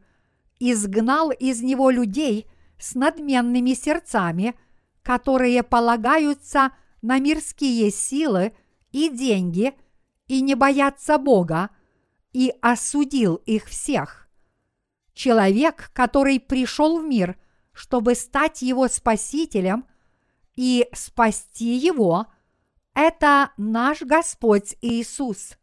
изгнал 0.59 1.31
из 1.31 1.63
него 1.63 1.91
людей 1.91 2.47
с 2.79 2.95
надменными 2.95 3.73
сердцами, 3.73 4.55
которые 5.03 5.63
полагаются 5.63 6.73
на 7.01 7.19
мирские 7.19 7.91
силы 7.91 8.53
и 8.93 9.09
деньги 9.09 9.75
и 10.27 10.43
не 10.43 10.55
боятся 10.55 11.17
Бога, 11.17 11.71
и 12.33 12.53
осудил 12.61 13.37
их 13.47 13.67
всех. 13.67 14.29
Человек, 15.15 15.91
который 15.95 16.39
пришел 16.39 17.01
в 17.01 17.05
мир, 17.05 17.37
чтобы 17.73 18.15
стать 18.15 18.63
его 18.63 18.89
спасителем 18.89 19.87
и 20.55 20.87
спасти 20.93 21.77
его, 21.77 22.27
это 22.95 23.53
наш 23.57 24.03
Господь 24.03 24.77
Иисус. 24.81 25.57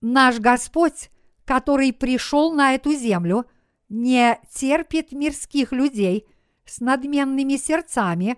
Наш 0.00 0.38
Господь, 0.38 1.10
который 1.44 1.92
пришел 1.92 2.52
на 2.52 2.74
эту 2.74 2.94
землю, 2.94 3.46
не 3.88 4.38
терпит 4.52 5.12
мирских 5.12 5.72
людей 5.72 6.26
с 6.64 6.80
надменными 6.80 7.56
сердцами, 7.56 8.36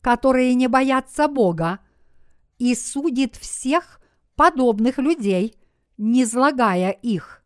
которые 0.00 0.54
не 0.54 0.68
боятся 0.68 1.28
Бога, 1.28 1.80
и 2.58 2.74
судит 2.74 3.36
всех 3.36 4.00
подобных 4.34 4.98
людей, 4.98 5.56
не 5.96 6.24
злагая 6.24 6.90
их 6.90 7.42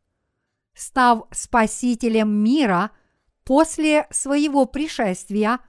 став 0.80 1.24
спасителем 1.30 2.30
мира 2.30 2.90
после 3.44 4.06
своего 4.10 4.64
пришествия, 4.66 5.60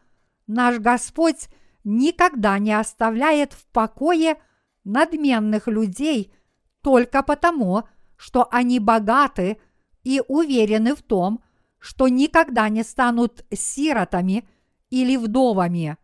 наш 0.48 0.80
Господь 0.80 1.50
никогда 1.84 2.60
не 2.60 2.74
оставляет 2.74 3.54
в 3.54 3.66
покое 3.68 4.42
надменных 4.84 5.68
людей 5.68 6.34
только 6.82 7.24
потому, 7.24 7.84
что 8.18 8.48
они 8.52 8.80
богаты 8.80 9.60
и 10.04 10.22
уверены 10.28 10.96
в 10.96 11.02
том, 11.02 11.44
что 11.80 12.08
никогда 12.08 12.70
не 12.70 12.84
станут 12.84 13.46
сиротами 13.52 14.48
или 14.90 15.18
вдовами. 15.18 15.98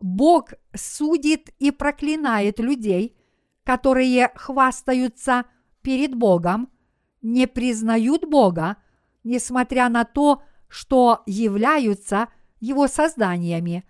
Бог 0.00 0.54
судит 0.74 1.50
и 1.58 1.70
проклинает 1.70 2.58
людей, 2.58 3.16
которые 3.64 4.32
хвастаются 4.34 5.44
перед 5.82 6.14
Богом– 6.14 6.70
не 7.22 7.46
признают 7.46 8.24
Бога, 8.24 8.76
несмотря 9.24 9.88
на 9.88 10.04
то, 10.04 10.42
что 10.68 11.22
являются 11.26 12.28
Его 12.60 12.88
созданиями, 12.88 13.84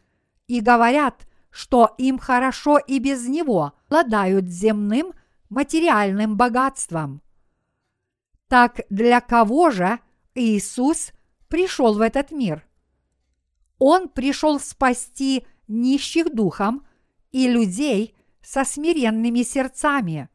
и 0.50 0.60
говорят, 0.60 1.28
что 1.50 1.94
им 1.96 2.18
хорошо 2.18 2.78
и 2.78 2.98
без 2.98 3.28
Него, 3.28 3.72
обладают 3.86 4.46
земным 4.46 5.12
материальным 5.48 6.36
богатством. 6.36 7.22
Так 8.48 8.80
для 8.90 9.20
кого 9.20 9.70
же 9.70 10.00
Иисус 10.34 11.12
пришел 11.46 11.94
в 11.94 12.00
этот 12.00 12.32
мир? 12.32 12.66
Он 13.78 14.08
пришел 14.08 14.58
спасти 14.58 15.46
нищих 15.68 16.34
духом 16.34 16.84
и 17.30 17.48
людей 17.48 18.16
со 18.42 18.64
смиренными 18.64 19.44
сердцами. 19.44 20.28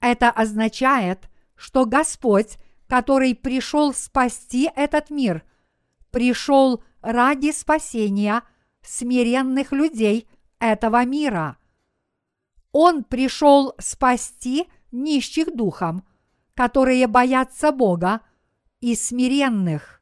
Это 0.00 0.30
означает, 0.30 1.28
что 1.54 1.84
Господь, 1.84 2.56
который 2.86 3.34
пришел 3.34 3.92
спасти 3.92 4.70
этот 4.74 5.10
мир, 5.10 5.44
пришел 6.10 6.82
ради 7.02 7.52
спасения 7.52 8.42
смиренных 8.88 9.72
людей 9.72 10.28
этого 10.58 11.04
мира. 11.04 11.56
Он 12.72 13.04
пришел 13.04 13.74
спасти 13.78 14.68
нищих 14.90 15.54
духом, 15.54 16.06
которые 16.54 17.06
боятся 17.06 17.72
Бога, 17.72 18.20
и 18.80 18.94
смиренных. 18.94 20.00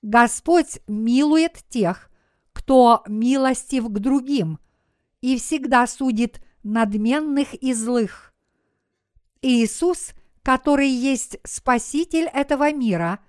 Господь 0.00 0.80
милует 0.86 1.62
тех, 1.68 2.10
кто 2.54 3.02
милостив 3.06 3.86
к 3.88 3.98
другим, 3.98 4.58
и 5.20 5.36
всегда 5.36 5.86
судит 5.86 6.42
надменных 6.62 7.52
и 7.54 7.74
злых. 7.74 8.32
Иисус 9.42 10.14
который 10.42 10.88
есть 10.88 11.38
Спаситель 11.44 12.26
этого 12.26 12.72
мира, 12.72 13.20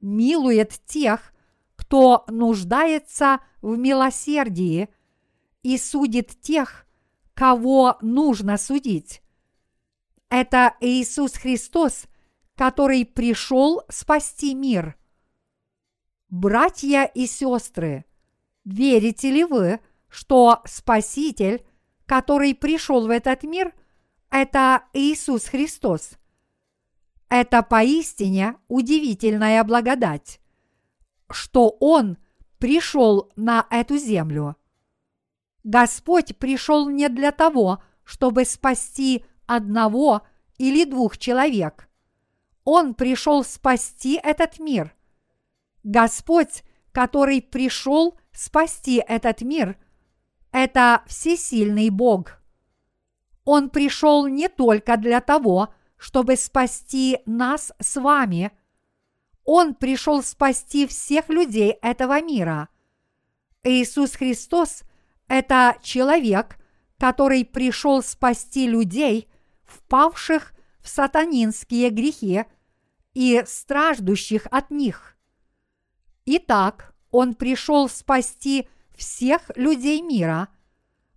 милует 0.00 0.78
тех, 0.86 1.32
кто 1.88 2.24
нуждается 2.28 3.40
в 3.62 3.78
милосердии, 3.78 4.90
и 5.62 5.78
судит 5.78 6.38
тех, 6.42 6.86
кого 7.32 7.96
нужно 8.02 8.58
судить. 8.58 9.22
Это 10.28 10.76
Иисус 10.80 11.32
Христос, 11.32 12.04
который 12.56 13.06
пришел 13.06 13.82
спасти 13.88 14.54
мир. 14.54 14.98
Братья 16.28 17.04
и 17.04 17.26
сестры, 17.26 18.04
верите 18.66 19.30
ли 19.30 19.44
вы, 19.44 19.80
что 20.08 20.60
Спаситель, 20.66 21.64
который 22.04 22.54
пришел 22.54 23.06
в 23.06 23.10
этот 23.10 23.44
мир, 23.44 23.72
это 24.30 24.84
Иисус 24.92 25.46
Христос– 25.46 26.18
это 27.30 27.62
поистине 27.62 28.56
удивительная 28.68 29.64
благодать, 29.64 30.40
что 31.30 31.76
Он 31.80 32.18
пришел 32.58 33.30
на 33.36 33.66
эту 33.70 33.96
землю. 33.96 34.56
Господь 35.64 36.36
пришел 36.38 36.88
не 36.88 37.08
для 37.08 37.32
того, 37.32 37.82
чтобы 38.04 38.44
спасти 38.44 39.24
одного 39.46 40.22
или 40.56 40.84
двух 40.84 41.18
человек. 41.18 41.88
Он 42.64 42.94
пришел 42.94 43.44
спасти 43.44 44.20
этот 44.22 44.58
мир. 44.58 44.94
Господь, 45.82 46.64
который 46.92 47.40
пришел 47.40 48.18
спасти 48.32 49.02
этот 49.06 49.42
мир, 49.42 49.76
это 50.52 51.02
всесильный 51.06 51.90
Бог. 51.90 52.42
Он 53.44 53.70
пришел 53.70 54.26
не 54.26 54.48
только 54.48 54.96
для 54.96 55.20
того, 55.20 55.72
чтобы 55.96 56.36
спасти 56.36 57.18
нас 57.26 57.72
с 57.80 58.00
вами. 58.00 58.52
Он 59.50 59.74
пришел 59.74 60.22
спасти 60.22 60.86
всех 60.86 61.30
людей 61.30 61.78
этого 61.80 62.20
мира. 62.20 62.68
Иисус 63.64 64.12
Христос– 64.12 64.82
это 65.26 65.78
человек, 65.82 66.58
который 66.98 67.46
пришел 67.46 68.02
спасти 68.02 68.66
людей, 68.68 69.26
впавших 69.64 70.52
в 70.80 70.88
сатанинские 70.90 71.88
грехи 71.88 72.44
и 73.14 73.42
страждущих 73.46 74.46
от 74.50 74.70
них. 74.70 75.16
Итак, 76.26 76.94
Он 77.10 77.34
пришел 77.34 77.88
спасти 77.88 78.68
всех 78.98 79.50
людей 79.56 80.02
мира, 80.02 80.48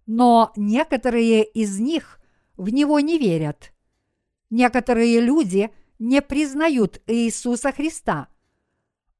но 0.05 0.53
некоторые 0.55 1.43
из 1.43 1.81
них 1.81 2.17
в 2.55 2.69
Него 2.69 3.01
не 3.01 3.17
верят. 3.17 3.73
Некоторые 4.49 5.19
люди 5.19 5.69
не 6.01 6.23
признают 6.23 6.99
Иисуса 7.05 7.71
Христа. 7.71 8.27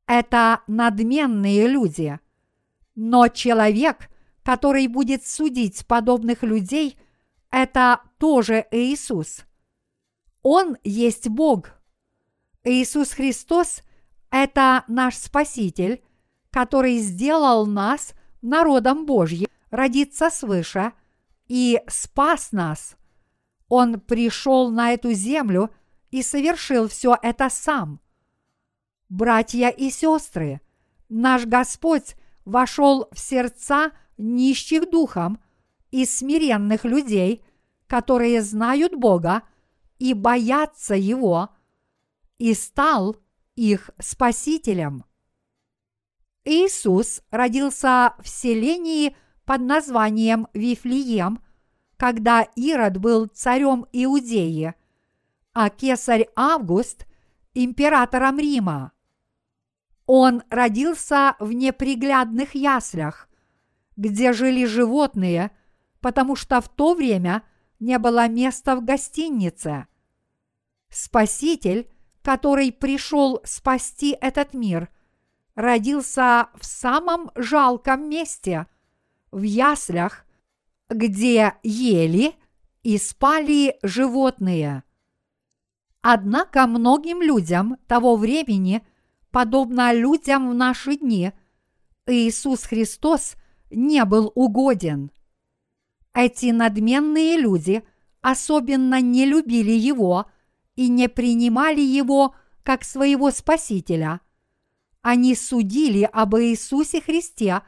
Это 0.07 0.63
надменные 0.65 1.67
люди. 1.67 2.19
Но 2.95 3.27
человек, 3.27 4.09
который 4.41 4.87
будет 4.87 5.25
судить 5.25 5.85
подобных 5.85 6.41
людей, 6.41 6.97
это 7.51 8.01
тоже 8.17 8.65
Иисус. 8.71 9.45
Он 10.41 10.75
есть 10.83 11.29
Бог. 11.29 11.69
Иисус 12.63 13.11
Христос– 13.11 13.83
это 14.31 14.83
наш 14.87 15.15
Спаситель, 15.17 16.03
который 16.49 16.97
сделал 16.97 17.67
нас 17.67 18.15
народом 18.41 19.05
Божьим, 19.05 19.47
родиться 19.69 20.31
свыше 20.31 20.93
и 21.47 21.79
спас 21.87 22.51
нас. 22.51 22.97
Он 23.67 23.99
пришел 23.99 24.71
на 24.71 24.93
эту 24.93 25.13
землю 25.13 25.69
и 26.11 26.21
совершил 26.21 26.87
все 26.87 27.17
это 27.21 27.49
сам. 27.49 27.99
Братья 29.09 29.69
и 29.69 29.89
сестры, 29.89 30.61
наш 31.09 31.45
Господь 31.45 32.15
вошел 32.45 33.07
в 33.11 33.19
сердца 33.19 33.91
нищих 34.17 34.89
духом 34.89 35.41
и 35.89 36.05
смиренных 36.05 36.85
людей, 36.85 37.43
которые 37.87 38.41
знают 38.41 38.93
Бога 38.95 39.43
и 39.99 40.13
боятся 40.13 40.95
Его, 40.95 41.49
и 42.37 42.53
стал 42.53 43.17
их 43.55 43.89
спасителем. 43.99 45.03
Иисус 46.43 47.21
родился 47.29 48.15
в 48.19 48.27
селении 48.27 49.15
под 49.45 49.61
названием 49.61 50.47
Вифлеем, 50.53 51.43
когда 51.97 52.41
Ирод 52.55 52.97
был 52.97 53.27
царем 53.27 53.85
Иудеи, 53.91 54.73
а 55.53 55.69
кесарь 55.69 56.27
Август– 56.35 57.05
императором 57.53 58.39
Рима. 58.39 58.91
Он 60.05 60.43
родился 60.49 61.35
в 61.39 61.51
неприглядных 61.51 62.55
яслях, 62.55 63.29
где 63.95 64.33
жили 64.33 64.65
животные, 64.65 65.51
потому 65.99 66.35
что 66.35 66.59
в 66.61 66.69
то 66.69 66.93
время 66.93 67.43
не 67.79 67.97
было 67.97 68.27
места 68.27 68.75
в 68.75 68.83
гостинице. 68.83 69.87
Спаситель, 70.89 71.89
который 72.21 72.71
пришел 72.71 73.41
спасти 73.43 74.17
этот 74.19 74.53
мир, 74.53 74.89
родился 75.55 76.49
в 76.55 76.65
самом 76.65 77.31
жалком 77.35 78.09
месте, 78.09 78.67
в 79.31 79.41
яслях, 79.43 80.25
где 80.89 81.53
ели 81.63 82.35
и 82.83 82.97
спали 82.97 83.77
животные. 83.81 84.83
Однако 86.01 86.65
многим 86.65 87.21
людям 87.21 87.77
того 87.87 88.15
времени, 88.15 88.83
подобно 89.29 89.93
людям 89.93 90.49
в 90.49 90.53
наши 90.55 90.95
дни, 90.95 91.31
Иисус 92.07 92.63
Христос 92.63 93.35
не 93.69 94.03
был 94.05 94.31
угоден. 94.33 95.11
Эти 96.13 96.47
надменные 96.47 97.37
люди 97.37 97.83
особенно 98.21 98.99
не 98.99 99.25
любили 99.25 99.71
Его 99.71 100.25
и 100.75 100.89
не 100.89 101.07
принимали 101.07 101.81
Его 101.81 102.35
как 102.63 102.83
своего 102.83 103.29
Спасителя. 103.29 104.21
Они 105.03 105.35
судили 105.35 106.09
об 106.11 106.35
Иисусе 106.35 106.99
Христе, 106.99 107.61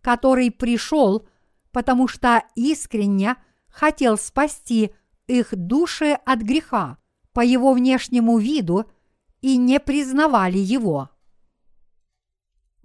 который 0.00 0.50
пришел, 0.52 1.26
потому 1.72 2.06
что 2.06 2.44
искренне 2.54 3.36
хотел 3.68 4.16
спасти 4.16 4.92
их 5.26 5.54
души 5.54 6.18
от 6.24 6.40
греха 6.40 6.99
по 7.32 7.40
его 7.40 7.72
внешнему 7.72 8.38
виду 8.38 8.86
и 9.40 9.56
не 9.56 9.80
признавали 9.80 10.58
его. 10.58 11.10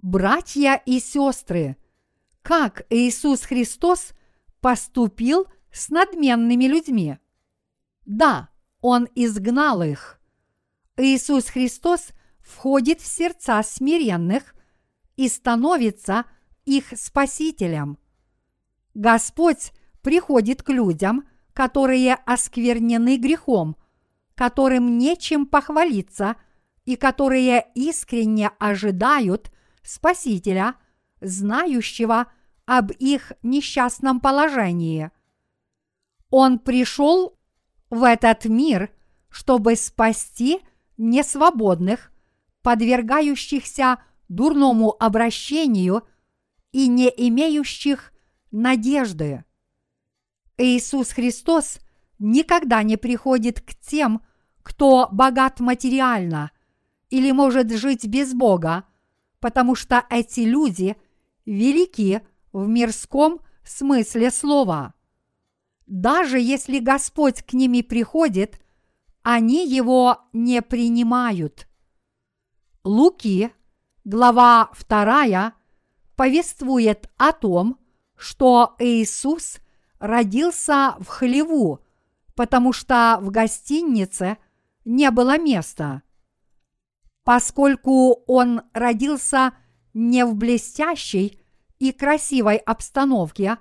Братья 0.00 0.80
и 0.86 1.00
сестры, 1.00 1.76
как 2.42 2.86
Иисус 2.90 3.42
Христос 3.42 4.12
поступил 4.60 5.46
с 5.72 5.88
надменными 5.88 6.64
людьми? 6.66 7.18
Да, 8.04 8.50
Он 8.80 9.08
изгнал 9.14 9.82
их. 9.82 10.20
Иисус 10.96 11.46
Христос 11.46 12.10
входит 12.40 13.00
в 13.00 13.06
сердца 13.06 13.62
смиренных 13.62 14.54
и 15.16 15.28
становится 15.28 16.24
их 16.64 16.92
спасителем. 16.96 17.98
Господь 18.94 19.72
приходит 20.02 20.62
к 20.62 20.70
людям, 20.70 21.28
которые 21.52 22.14
осквернены 22.14 23.16
грехом– 23.16 23.76
которым 24.36 24.98
нечем 24.98 25.46
похвалиться 25.46 26.36
и 26.84 26.94
которые 26.94 27.66
искренне 27.74 28.50
ожидают 28.60 29.50
Спасителя, 29.82 30.74
знающего 31.20 32.26
об 32.66 32.90
их 32.90 33.32
несчастном 33.42 34.20
положении. 34.20 35.10
Он 36.30 36.58
пришел 36.58 37.38
в 37.88 38.02
этот 38.02 38.44
мир, 38.46 38.90
чтобы 39.28 39.76
спасти 39.76 40.60
несвободных, 40.96 42.12
подвергающихся 42.62 44.02
дурному 44.28 44.96
обращению 44.98 46.02
и 46.72 46.88
не 46.88 47.08
имеющих 47.08 48.12
надежды. 48.50 49.44
Иисус 50.58 51.10
Христос 51.12 51.78
никогда 52.18 52.82
не 52.82 52.96
приходит 52.96 53.60
к 53.60 53.74
тем, 53.74 54.22
кто 54.62 55.08
богат 55.12 55.60
материально 55.60 56.50
или 57.10 57.30
может 57.30 57.70
жить 57.70 58.06
без 58.06 58.34
Бога, 58.34 58.84
потому 59.40 59.74
что 59.74 60.04
эти 60.10 60.40
люди 60.40 60.96
велики 61.44 62.22
в 62.52 62.66
мирском 62.66 63.40
смысле 63.64 64.30
слова. 64.30 64.94
Даже 65.86 66.40
если 66.40 66.80
Господь 66.80 67.42
к 67.42 67.52
ними 67.52 67.82
приходит, 67.82 68.60
они 69.22 69.68
его 69.68 70.18
не 70.32 70.62
принимают. 70.62 71.68
Луки, 72.82 73.52
глава 74.04 74.70
2, 74.88 75.52
повествует 76.16 77.10
о 77.16 77.32
том, 77.32 77.78
что 78.16 78.74
Иисус 78.78 79.58
родился 79.98 80.96
в 80.98 81.06
хлеву, 81.06 81.80
потому 82.36 82.72
что 82.72 83.18
в 83.20 83.30
гостинице 83.30 84.36
не 84.84 85.10
было 85.10 85.38
места. 85.38 86.02
Поскольку 87.24 88.22
он 88.28 88.62
родился 88.72 89.52
не 89.94 90.24
в 90.24 90.36
блестящей 90.36 91.40
и 91.80 91.90
красивой 91.90 92.58
обстановке, 92.58 93.58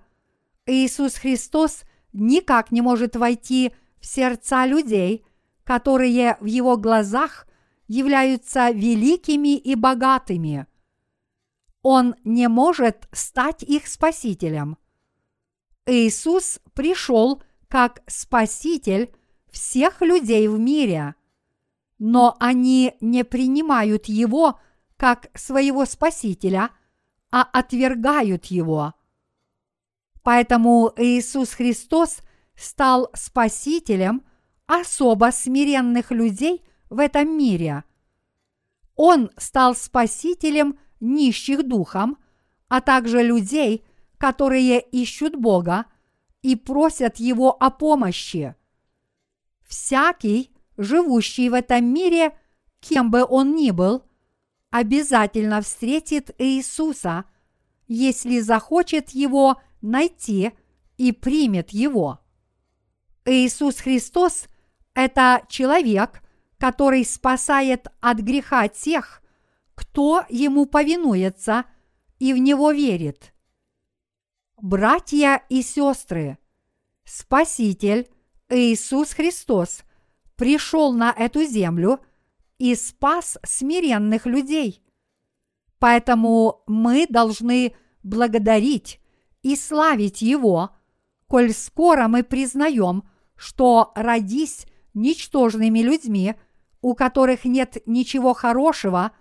Иисус 0.68 1.16
Христос 1.16 1.84
никак 2.14 2.72
не 2.72 2.82
может 2.82 3.16
войти 3.16 3.74
в 4.00 4.06
сердца 4.06 4.68
людей, 4.68 5.26
которые 5.64 6.38
в 6.40 6.46
его 6.46 6.78
глазах 6.78 7.48
являются 7.88 8.70
великими 8.72 9.58
и 9.58 9.76
богатыми. 9.76 10.68
Он 11.82 12.16
не 12.24 12.48
может 12.50 13.08
стать 13.12 13.64
их 13.64 13.88
спасителем. 13.88 14.78
Иисус 15.86 16.60
пришел 16.74 17.42
как 17.76 18.04
спаситель 18.08 19.14
всех 19.52 20.02
людей 20.02 20.48
в 20.48 20.58
мире, 20.58 21.16
но 22.00 22.38
они 22.40 22.94
не 23.02 23.26
принимают 23.26 24.06
его 24.06 24.62
как 24.96 25.28
своего 25.34 25.84
спасителя, 25.84 26.70
а 27.32 27.42
отвергают 27.42 28.46
его. 28.46 28.94
Поэтому 30.24 30.94
Иисус 30.96 31.50
Христос 31.50 32.20
стал 32.56 33.10
спасителем 33.14 34.24
особо 34.68 35.32
смиренных 35.34 36.12
людей 36.12 36.66
в 36.90 37.00
этом 37.00 37.38
мире. 37.38 37.84
Он 38.96 39.32
стал 39.36 39.76
спасителем 39.76 40.80
нищих 41.02 41.68
духом, 41.68 42.20
а 42.70 42.80
также 42.80 43.22
людей, 43.22 43.84
которые 44.18 44.80
ищут 44.80 45.36
Бога 45.36 45.88
и 46.46 46.56
просят 46.56 47.18
Его 47.18 47.58
о 47.60 47.72
помощи. 47.72 48.54
Всякий, 49.68 50.52
живущий 50.78 51.50
в 51.50 51.56
этом 51.56 51.86
мире, 51.86 52.38
кем 52.80 53.10
бы 53.10 53.26
он 53.28 53.56
ни 53.56 53.72
был, 53.72 54.04
обязательно 54.70 55.60
встретит 55.62 56.36
Иисуса, 56.38 57.26
если 57.88 58.42
захочет 58.42 59.10
Его 59.10 59.60
найти 59.82 60.52
и 60.98 61.12
примет 61.12 61.72
Его. 61.72 62.20
Иисус 63.26 63.78
Христос– 63.78 64.46
это 64.94 65.48
человек, 65.50 66.22
который 66.60 67.06
спасает 67.06 67.88
от 68.02 68.20
греха 68.20 68.68
тех, 68.68 69.24
кто 69.74 70.24
Ему 70.30 70.68
повинуется 70.68 71.66
и 72.20 72.34
в 72.34 72.38
Него 72.38 72.72
верит. 72.72 73.34
Братья 74.62 75.44
и 75.50 75.62
сестры, 75.62 76.38
Спаситель 77.04 78.08
Иисус 78.50 79.12
Христос 79.12 79.84
пришел 80.38 80.94
на 80.94 81.12
эту 81.12 81.44
землю 81.44 82.00
и 82.58 82.74
спас 82.76 83.38
смиренных 83.44 84.26
людей. 84.26 84.82
Поэтому 85.78 86.64
мы 86.68 87.06
должны 87.06 87.76
благодарить 88.02 89.02
и 89.44 89.58
славить 89.58 90.22
Его, 90.22 90.70
коль 91.28 91.52
скоро 91.54 92.08
мы 92.08 92.24
признаем, 92.24 93.04
что 93.36 93.92
родись 93.94 94.68
ничтожными 94.94 95.80
людьми, 95.80 96.36
у 96.82 96.96
которых 96.96 97.44
нет 97.44 97.86
ничего 97.86 98.34
хорошего 98.34 99.12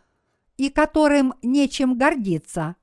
и 0.56 0.70
которым 0.70 1.34
нечем 1.42 1.98
гордиться. 1.98 2.76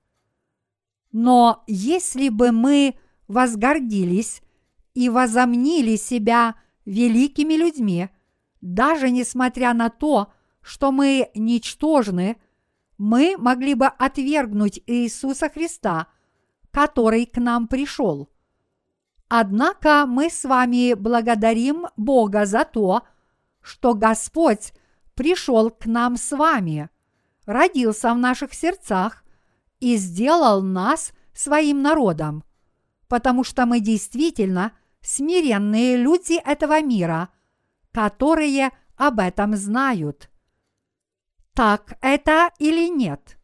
Но 1.12 1.64
если 1.68 2.30
бы 2.30 2.52
мы 2.52 2.96
возгордились 3.28 4.42
и 4.94 5.10
возомнили 5.10 5.96
себя 5.96 6.56
великими 6.86 7.54
людьми, 7.54 8.10
даже 8.62 9.10
несмотря 9.10 9.74
на 9.74 9.90
то, 9.90 10.32
что 10.62 10.92
мы 10.92 11.30
ничтожны, 11.34 12.38
мы 12.98 13.36
могли 13.38 13.74
бы 13.74 13.88
отвергнуть 13.88 14.82
Иисуса 14.86 15.50
Христа, 15.50 16.08
который 16.70 17.26
к 17.26 17.38
нам 17.38 17.68
пришел. 17.68 18.30
Однако 19.28 20.06
мы 20.06 20.30
с 20.30 20.44
вами 20.44 20.94
благодарим 20.94 21.88
Бога 21.98 22.46
за 22.46 22.64
то, 22.66 23.04
что 23.62 23.94
Господь 23.94 24.74
пришел 25.16 25.70
к 25.72 25.86
нам 25.86 26.18
с 26.18 26.36
вами, 26.36 26.90
родился 27.46 28.14
в 28.14 28.18
наших 28.18 28.54
сердцах 28.54 29.24
и 29.82 29.98
сделал 29.98 30.62
нас 30.62 31.12
своим 31.34 31.82
народом, 31.82 32.46
потому 33.10 33.44
что 33.44 33.66
мы 33.66 33.82
действительно 33.82 34.72
смиренные 35.02 35.98
люди 35.98 36.34
этого 36.34 36.82
мира, 36.82 37.30
которые 37.92 38.70
об 38.96 39.20
этом 39.20 39.56
знают. 39.58 40.30
Так 41.54 41.98
это 42.02 42.52
или 42.60 42.88
нет? 42.88 43.38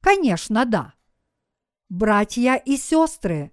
Конечно, 0.00 0.64
да. 0.64 0.94
Братья 1.88 2.54
и 2.56 2.76
сестры, 2.76 3.52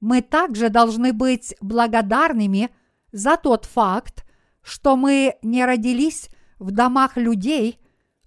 мы 0.00 0.20
также 0.20 0.68
должны 0.68 1.12
быть 1.12 1.54
благодарными 1.60 2.70
за 3.12 3.36
тот 3.36 3.64
факт, 3.64 4.26
что 4.62 4.96
мы 4.96 5.36
не 5.42 5.64
родились 5.64 6.28
в 6.58 6.72
домах 6.72 7.16
людей, 7.16 7.80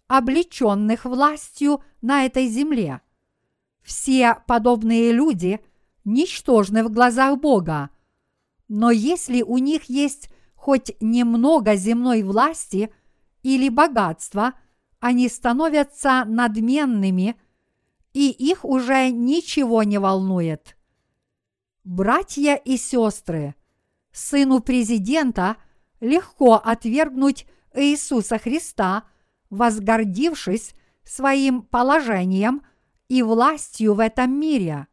облеченных 0.07 1.05
властью 1.05 1.83
на 2.01 2.25
этой 2.25 2.47
земле. 2.47 3.01
Все 3.87 4.35
подобные 4.47 5.13
люди 5.13 5.61
ничтожны 6.03 6.83
в 6.83 6.91
глазах 6.91 7.39
Бога, 7.39 7.89
но 8.67 8.91
если 8.91 9.41
у 9.41 9.59
них 9.59 9.85
есть 9.85 10.29
хоть 10.55 10.91
немного 10.99 11.77
земной 11.77 12.21
власти 12.21 12.91
или 13.43 13.69
богатства, 13.69 14.55
они 14.99 15.29
становятся 15.29 16.25
надменными, 16.25 17.37
и 18.11 18.29
их 18.29 18.65
уже 18.65 19.09
ничего 19.09 19.83
не 19.83 19.99
волнует. 19.99 20.75
Братья 21.85 22.55
и 22.55 22.75
сестры, 22.75 23.55
сыну 24.11 24.59
президента 24.59 25.55
легко 26.01 26.55
отвергнуть 26.55 27.47
Иисуса 27.73 28.37
Христа, 28.37 29.05
возгордившись 29.49 30.73
своим 31.05 31.61
положением 31.61 32.63
и 33.07 33.23
властью 33.23 33.93
в 33.93 33.99
этом 33.99 34.39
мире. 34.39 34.87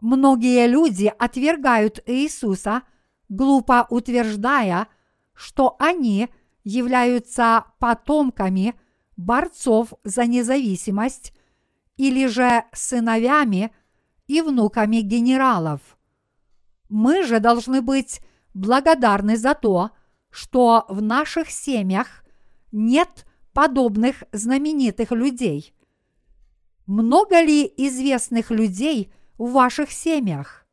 Многие 0.00 0.66
люди 0.66 1.12
отвергают 1.18 2.02
Иисуса, 2.06 2.82
глупо 3.28 3.86
утверждая, 3.88 4.88
что 5.34 5.76
они 5.78 6.28
являются 6.64 7.64
потомками 7.78 8.74
борцов 9.16 9.94
за 10.04 10.26
независимость 10.26 11.32
или 11.96 12.26
же 12.26 12.64
сыновьями 12.72 13.74
и 14.26 14.42
внуками 14.42 14.96
генералов. 14.96 15.80
Мы 16.88 17.24
же 17.24 17.40
должны 17.40 17.80
быть 17.80 18.20
благодарны 18.52 19.36
за 19.36 19.54
то, 19.54 19.90
что 20.30 20.84
в 20.88 21.00
наших 21.00 21.50
семьях 21.50 22.24
нет 22.72 23.26
подобных 23.52 24.24
знаменитых 24.32 25.10
людей. 25.12 25.74
Много 26.86 27.40
ли 27.42 27.72
известных 27.76 28.52
людей 28.52 29.12
в 29.38 29.50
ваших 29.50 29.90
семьях? 29.90 30.66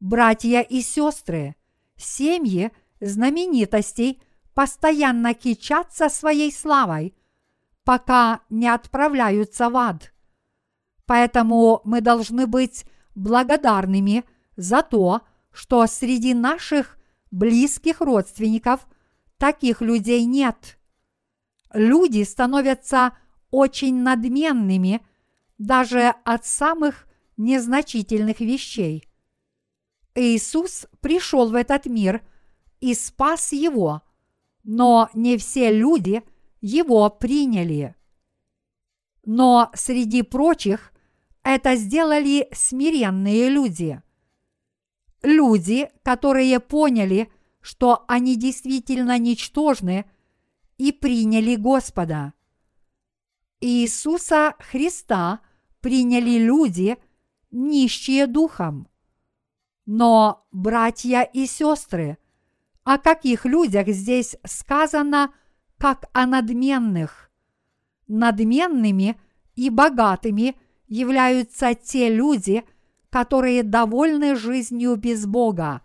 Братья 0.00 0.62
и 0.62 0.80
сестры, 0.80 1.54
семьи 1.96 2.72
знаменитостей 3.00 4.22
постоянно 4.54 5.34
кичатся 5.34 6.08
своей 6.08 6.50
славой, 6.50 7.14
пока 7.84 8.40
не 8.48 8.68
отправляются 8.68 9.68
в 9.68 9.76
ад. 9.76 10.14
Поэтому 11.04 11.82
мы 11.84 12.00
должны 12.00 12.46
быть 12.46 12.86
благодарными 13.14 14.24
за 14.56 14.82
то, 14.82 15.20
что 15.52 15.86
среди 15.86 16.32
наших 16.32 16.96
близких 17.30 18.00
родственников 18.00 18.86
таких 19.36 19.82
людей 19.82 20.24
нет. 20.24 20.78
Люди 21.74 22.22
становятся 22.22 23.12
очень 23.50 24.02
надменными 24.02 25.02
даже 25.58 26.14
от 26.24 26.46
самых 26.46 27.06
незначительных 27.36 28.40
вещей. 28.40 29.08
Иисус 30.14 30.86
пришел 31.00 31.50
в 31.50 31.54
этот 31.54 31.86
мир 31.86 32.22
и 32.80 32.94
спас 32.94 33.52
его, 33.52 34.02
но 34.64 35.10
не 35.14 35.36
все 35.36 35.70
люди 35.70 36.22
его 36.60 37.08
приняли. 37.10 37.94
Но 39.24 39.70
среди 39.74 40.22
прочих 40.22 40.92
это 41.42 41.76
сделали 41.76 42.48
смиренные 42.52 43.48
люди. 43.48 44.02
Люди, 45.22 45.90
которые 46.02 46.60
поняли, 46.60 47.30
что 47.60 48.04
они 48.08 48.36
действительно 48.36 49.18
ничтожны 49.18 50.04
и 50.78 50.92
приняли 50.92 51.56
Господа. 51.56 52.32
Иисуса 53.60 54.54
Христа 54.58 55.40
приняли 55.88 56.38
люди, 56.38 56.96
нищие 57.50 58.26
духом. 58.26 58.88
Но, 59.86 60.46
братья 60.52 61.22
и 61.22 61.46
сестры, 61.46 62.18
о 62.84 62.98
каких 62.98 63.46
людях 63.46 63.88
здесь 63.88 64.36
сказано, 64.44 65.32
как 65.78 66.10
о 66.12 66.26
надменных? 66.26 67.30
Надменными 68.06 69.18
и 69.56 69.70
богатыми– 69.70 70.56
являются 70.88 71.74
те 71.74 72.08
люди, 72.08 72.64
которые 73.10 73.62
довольны 73.62 74.34
жизнью 74.34 74.96
без 74.96 75.26
Бога. 75.26 75.82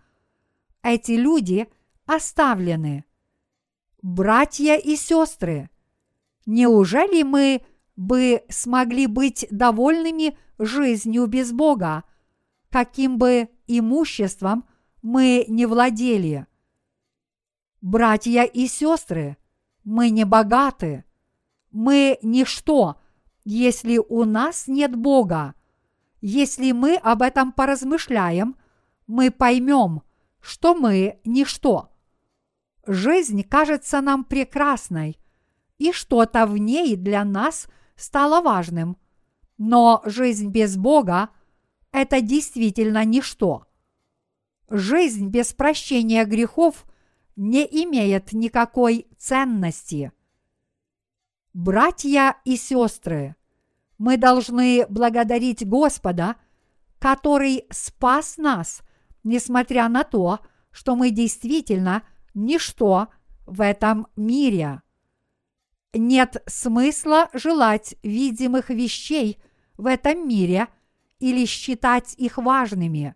Эти 0.82 1.12
люди 1.12 1.68
оставлены. 2.06 3.06
Братья 4.02 4.76
и 4.76 4.96
сестры, 4.96 5.70
неужели 6.46 7.24
мы 7.24 7.62
бы 7.96 8.44
смогли 8.50 9.08
быть 9.08 9.46
довольными 9.52 10.38
жизнью 10.60 11.28
без 11.28 11.52
Бога, 11.52 12.04
каким 12.70 13.18
бы 13.18 13.50
имуществом 13.68 14.66
мы 15.02 15.46
не 15.48 15.66
владели? 15.66 16.48
Братья 17.82 18.44
и 18.44 18.68
сестры, 18.68 19.38
мы 19.84 20.10
не 20.10 20.26
богаты, 20.26 21.04
мы 21.72 22.18
ничто 22.22 22.98
если 23.44 23.98
у 23.98 24.24
нас 24.24 24.68
нет 24.68 24.96
Бога. 24.96 25.56
Если 26.22 26.72
мы 26.72 26.96
об 26.96 27.22
этом 27.22 27.52
поразмышляем, 27.52 28.56
мы 29.08 29.32
поймем, 29.32 30.04
что 30.40 30.74
мы 30.74 31.20
ничто. 31.26 31.90
Жизнь 32.86 33.44
кажется 33.44 34.02
нам 34.02 34.24
прекрасной, 34.24 35.20
и 35.78 35.92
что-то 35.92 36.46
в 36.46 36.58
ней 36.58 36.96
для 36.96 37.24
нас 37.26 37.68
стало 37.96 38.42
важным. 38.42 38.98
Но 39.58 40.02
жизнь 40.06 40.50
без 40.50 40.78
Бога– 40.78 41.30
это 41.92 42.22
действительно 42.22 43.06
ничто. 43.06 43.66
Жизнь 44.70 45.28
без 45.28 45.54
прощения 45.54 46.26
грехов 46.26 46.86
не 47.36 47.64
имеет 47.64 48.34
никакой 48.34 49.08
ценности– 49.18 50.12
Братья 51.54 52.38
и 52.46 52.58
сестры, 52.58 53.36
мы 54.00 54.18
должны 54.18 54.88
благодарить 54.90 55.68
Господа, 55.68 56.36
который 56.98 57.66
спас 57.70 58.38
нас, 58.38 58.82
несмотря 59.24 59.88
на 59.88 60.04
то, 60.04 60.40
что 60.72 60.96
мы 60.96 61.12
действительно 61.12 62.02
ничто 62.34 63.10
в 63.46 63.62
этом 63.62 64.08
мире. 64.16 64.82
Нет 65.94 66.42
смысла 66.48 67.30
желать 67.34 67.96
видимых 68.02 68.70
вещей 68.72 69.38
в 69.78 69.86
этом 69.86 70.28
мире 70.28 70.68
или 71.20 71.46
считать 71.46 72.16
их 72.18 72.38
важными. 72.38 73.16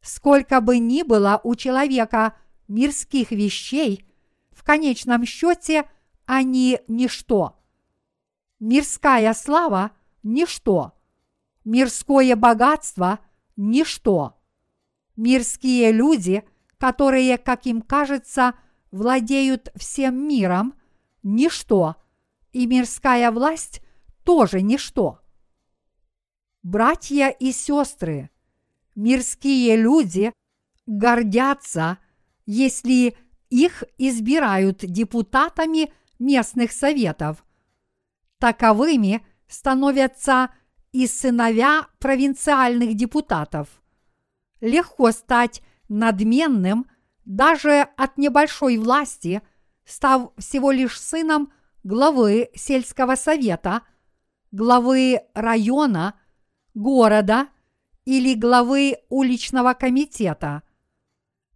Сколько 0.00 0.62
бы 0.62 0.78
ни 0.78 1.02
было 1.02 1.38
у 1.44 1.54
человека 1.54 2.34
мирских 2.66 3.30
вещей, 3.30 4.06
в 4.50 4.64
конечном 4.64 5.24
счете– 5.24 5.88
они 6.28 6.80
ничто. 6.88 7.56
Мирская 8.58 9.32
слава– 9.32 9.92
ничто. 10.24 10.92
Мирское 11.64 12.34
богатство– 12.34 13.20
ничто. 13.56 14.36
Мирские 15.14 15.92
люди, 15.92 16.42
которые, 16.78 17.38
как 17.38 17.66
им 17.66 17.80
кажется, 17.80 18.54
владеют 18.90 19.70
всем 19.76 20.26
миром– 20.26 20.74
ничто. 21.26 21.96
И 22.52 22.66
мирская 22.66 23.30
власть– 23.30 23.82
тоже 24.24 24.60
ничто. 24.60 25.20
Братья 26.62 27.28
и 27.28 27.52
сестры, 27.52 28.30
мирские 28.96 29.76
люди 29.76 30.32
гордятся, 30.86 31.98
если 32.44 33.16
их 33.50 33.84
избирают 33.98 34.78
депутатами 34.78 35.92
местных 36.18 36.72
советов. 36.72 37.44
Таковыми 38.38 39.24
становятся 39.46 40.50
и 40.90 41.06
сыновья 41.06 41.86
провинциальных 42.00 42.94
депутатов. 42.94 43.68
Легко 44.60 45.12
стать 45.12 45.62
надменным 45.88 46.86
даже 47.24 47.82
от 47.96 48.18
небольшой 48.18 48.76
власти, 48.78 49.40
став 49.86 50.32
всего 50.36 50.72
лишь 50.72 51.00
сыном 51.00 51.52
главы 51.84 52.50
сельского 52.54 53.14
совета, 53.14 53.82
главы 54.50 55.20
района, 55.34 56.18
города 56.74 57.48
или 58.04 58.34
главы 58.34 58.98
уличного 59.08 59.72
комитета. 59.74 60.62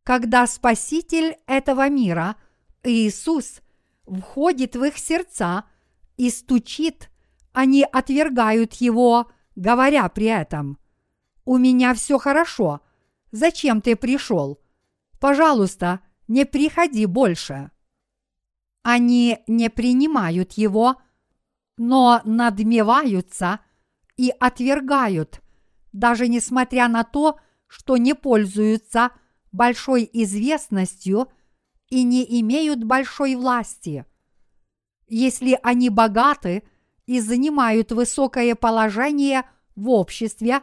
Когда 0.04 0.46
Спаситель 0.46 1.36
этого 1.46 1.88
мира, 1.88 2.36
Иисус, 2.82 3.60
входит 4.06 4.76
в 4.76 4.84
их 4.84 4.96
сердца 4.96 5.64
и 6.16 6.30
стучит, 6.30 7.10
они 7.52 7.84
отвергают 7.84 8.74
Его, 8.74 9.30
говоря 9.56 10.08
при 10.08 10.26
этом, 10.26 10.78
«У 11.44 11.58
меня 11.58 11.94
все 11.94 12.18
хорошо, 12.18 12.80
зачем 13.32 13.80
ты 13.80 13.96
пришел? 13.96 14.60
Пожалуйста, 15.18 16.00
не 16.28 16.46
приходи 16.46 17.06
больше». 17.06 17.70
Они 18.82 19.38
не 19.46 19.68
принимают 19.68 20.52
Его, 20.52 20.96
но 21.76 22.20
надмеваются 22.24 23.60
и 24.16 24.32
отвергают, 24.38 25.40
даже 25.92 26.28
несмотря 26.28 26.88
на 26.88 27.04
то, 27.04 27.38
что 27.66 27.96
не 27.96 28.14
пользуются 28.14 29.10
большой 29.52 30.08
известностью 30.12 31.28
и 31.88 32.02
не 32.02 32.40
имеют 32.40 32.84
большой 32.84 33.34
власти. 33.34 34.04
Если 35.08 35.58
они 35.62 35.90
богаты 35.90 36.62
и 37.06 37.20
занимают 37.20 37.92
высокое 37.92 38.54
положение 38.54 39.44
в 39.74 39.88
обществе, 39.90 40.60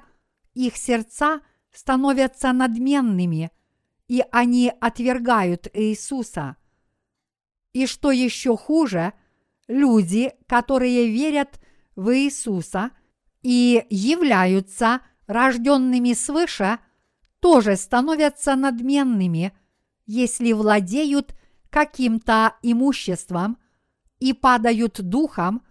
их 0.53 0.77
сердца 0.77 1.41
становятся 1.71 2.53
надменными, 2.53 3.51
и 4.07 4.23
они 4.31 4.71
отвергают 4.79 5.67
Иисуса. 5.73 6.55
И 7.73 7.85
что 7.85 8.11
еще 8.11 8.57
хуже, 8.57 9.13
люди, 9.67 10.33
которые 10.47 11.11
верят 11.11 11.59
в 11.95 12.15
Иисуса 12.15 12.91
и 13.43 13.85
являются 13.89 15.01
рожденными 15.27 16.13
свыше– 16.13 16.79
тоже 17.39 17.75
становятся 17.75 18.55
надменными, 18.55 19.53
если 20.05 20.53
владеют 20.53 21.35
каким-то 21.69 22.55
имуществом 22.61 23.57
и 24.19 24.33
падают 24.33 25.01
духом, 25.01 25.61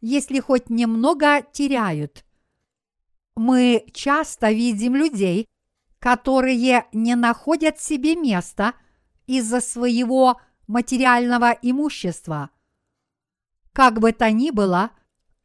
если 0.00 0.40
хоть 0.40 0.70
немного 0.70 1.42
теряют. 1.52 2.24
Мы 3.34 3.86
часто 3.92 4.50
видим 4.50 4.94
людей, 4.94 5.46
которые 5.98 6.86
не 6.92 7.16
находят 7.16 7.80
себе 7.80 8.14
места 8.14 8.74
из-за 9.26 9.60
своего 9.60 10.40
материального 10.66 11.56
имущества. 11.62 12.50
Как 13.72 14.00
бы 14.00 14.12
то 14.12 14.30
ни 14.30 14.50
было, 14.50 14.90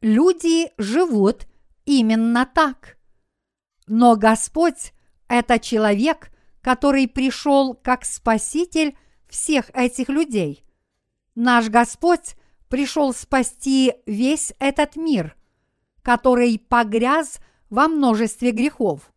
люди 0.00 0.70
живут 0.78 1.46
именно 1.84 2.46
так. 2.46 2.96
Но 3.86 4.16
Господь 4.16 4.92
это 5.28 5.58
человек, 5.58 6.30
который 6.60 7.08
пришел 7.08 7.74
как 7.74 8.04
спаситель 8.04 8.96
всех 9.28 9.70
этих 9.74 10.08
людей. 10.08 10.64
Наш 11.34 11.68
Господь 11.68 12.36
пришел 12.68 13.14
спасти 13.14 13.94
весь 14.06 14.52
этот 14.58 14.96
мир, 14.96 15.36
который 16.02 16.58
погряз 16.58 17.38
во 17.70 17.88
множестве 17.88 18.50
грехов. 18.50 19.12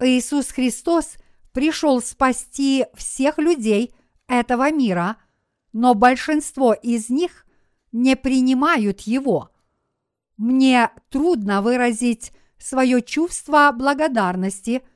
Иисус 0.00 0.48
Христос 0.48 1.14
пришел 1.52 2.02
спасти 2.02 2.86
всех 2.94 3.38
людей 3.38 3.94
этого 4.28 4.70
мира, 4.70 5.16
но 5.72 5.94
большинство 5.94 6.72
из 6.72 7.10
них 7.10 7.46
не 7.90 8.16
принимают 8.16 9.00
Его. 9.00 9.50
Мне 10.36 10.90
трудно 11.10 11.62
выразить 11.62 12.32
свое 12.58 13.02
чувство 13.02 13.72
благодарности– 13.72 14.82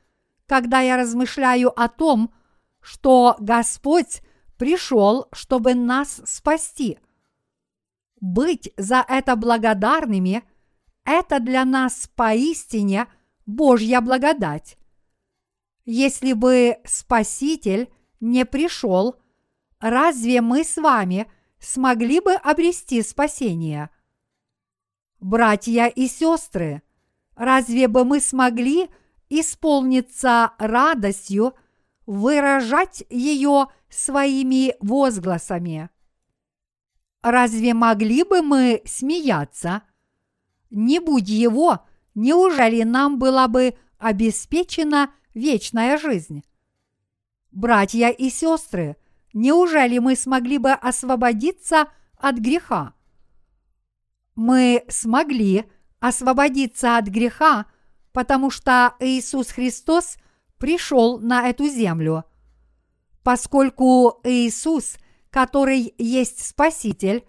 когда 0.53 0.81
я 0.81 0.97
размышляю 0.97 1.77
о 1.79 1.87
том, 1.87 2.33
что 2.79 3.35
Господь 3.39 4.21
пришел, 4.57 5.27
чтобы 5.31 5.73
нас 5.73 6.21
спасти. 6.25 6.99
Быть 8.19 8.71
за 8.77 9.03
это 9.07 9.35
благодарными– 9.35 10.43
это 11.05 11.39
для 11.39 11.65
нас 11.65 12.09
поистине 12.15 13.07
Божья 13.45 13.99
благодать. 13.99 14.77
Если 15.85 16.33
бы 16.33 16.77
Спаситель 16.85 17.91
не 18.19 18.45
пришел, 18.45 19.15
разве 19.89 20.41
мы 20.41 20.63
с 20.63 20.77
вами 20.77 21.27
смогли 21.59 22.19
бы 22.19 22.33
обрести 22.33 23.01
спасение? 23.03 23.89
Братья 25.19 25.87
и 25.87 26.07
сестры, 26.07 26.81
разве 27.35 27.87
бы 27.87 28.03
мы 28.03 28.19
смогли– 28.19 28.89
исполниться 29.39 30.51
радостью, 30.57 31.55
выражать 32.05 33.03
ее 33.09 33.67
своими 33.89 34.75
возгласами. 34.79 35.89
Разве 37.21 37.73
могли 37.73 38.23
бы 38.23 38.41
мы 38.41 38.81
смеяться? 38.85 39.83
Не 40.69 40.99
будь 40.99 41.29
его, 41.29 41.85
неужели 42.13 42.83
нам 42.83 43.17
была 43.17 43.47
бы 43.47 43.75
обеспечена 43.97 45.13
вечная 45.33 45.97
жизнь? 45.97 46.43
Братья 47.51 48.09
и 48.09 48.29
сестры, 48.29 48.97
неужели 49.33 49.99
мы 49.99 50.15
смогли 50.15 50.57
бы 50.57 50.71
освободиться 50.71 51.87
от 52.17 52.37
греха? 52.37 52.93
Мы 54.35 54.83
смогли 54.87 55.65
освободиться 55.99 56.97
от 56.97 57.05
греха 57.07 57.65
потому 58.13 58.51
что 58.51 58.95
Иисус 58.99 59.49
Христос 59.49 60.17
пришел 60.57 61.19
на 61.19 61.49
эту 61.49 61.67
землю. 61.67 62.23
Поскольку 63.23 64.21
Иисус, 64.23 64.97
который 65.29 65.93
есть 65.97 66.45
Спаситель, 66.45 67.25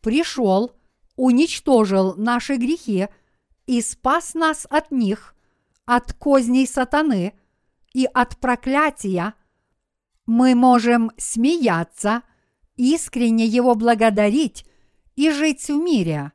пришел, 0.00 0.72
уничтожил 1.16 2.14
наши 2.16 2.56
грехи 2.56 3.08
и 3.66 3.80
спас 3.80 4.34
нас 4.34 4.66
от 4.70 4.90
них, 4.90 5.34
от 5.86 6.12
козней 6.12 6.66
сатаны 6.66 7.32
и 7.94 8.06
от 8.12 8.36
проклятия, 8.38 9.34
мы 10.28 10.54
можем 10.54 11.10
смеяться, 11.16 12.22
искренне 12.76 13.46
Его 13.46 13.74
благодарить 13.74 14.66
и 15.16 15.30
жить 15.30 15.66
в 15.68 15.74
мире. 15.74 16.32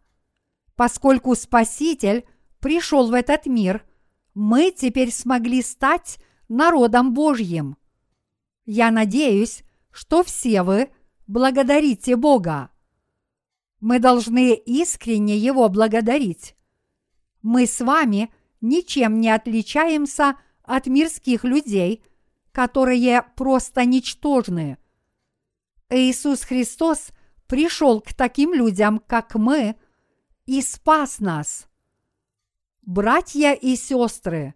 Поскольку 0.76 1.36
Спаситель 1.36 2.26
пришел 2.60 3.12
в 3.12 3.14
этот 3.14 3.46
мир, 3.46 3.86
мы 4.34 4.72
теперь 4.72 5.12
смогли 5.12 5.62
стать 5.62 6.18
народом 6.50 7.14
Божьим. 7.14 7.78
Я 8.66 8.90
надеюсь, 8.90 9.64
что 9.92 10.24
все 10.24 10.64
вы 10.64 10.90
благодарите 11.28 12.16
Бога. 12.16 12.72
Мы 13.80 14.00
должны 14.00 14.56
искренне 14.56 15.38
Его 15.38 15.70
благодарить. 15.70 16.56
Мы 17.44 17.68
с 17.68 17.80
вами 17.80 18.34
ничем 18.60 19.22
не 19.22 19.30
отличаемся 19.30 20.36
от 20.64 20.88
мирских 20.88 21.44
людей, 21.44 22.04
которые 22.54 23.24
просто 23.36 23.84
ничтожны. 23.84 24.78
Иисус 25.90 26.44
Христос 26.44 27.10
пришел 27.48 28.00
к 28.00 28.14
таким 28.14 28.54
людям, 28.54 29.00
как 29.00 29.36
мы, 29.36 29.76
и 30.46 30.62
спас 30.62 31.20
нас. 31.20 31.68
Братья 32.84 33.54
и 33.54 33.76
сестры, 33.76 34.56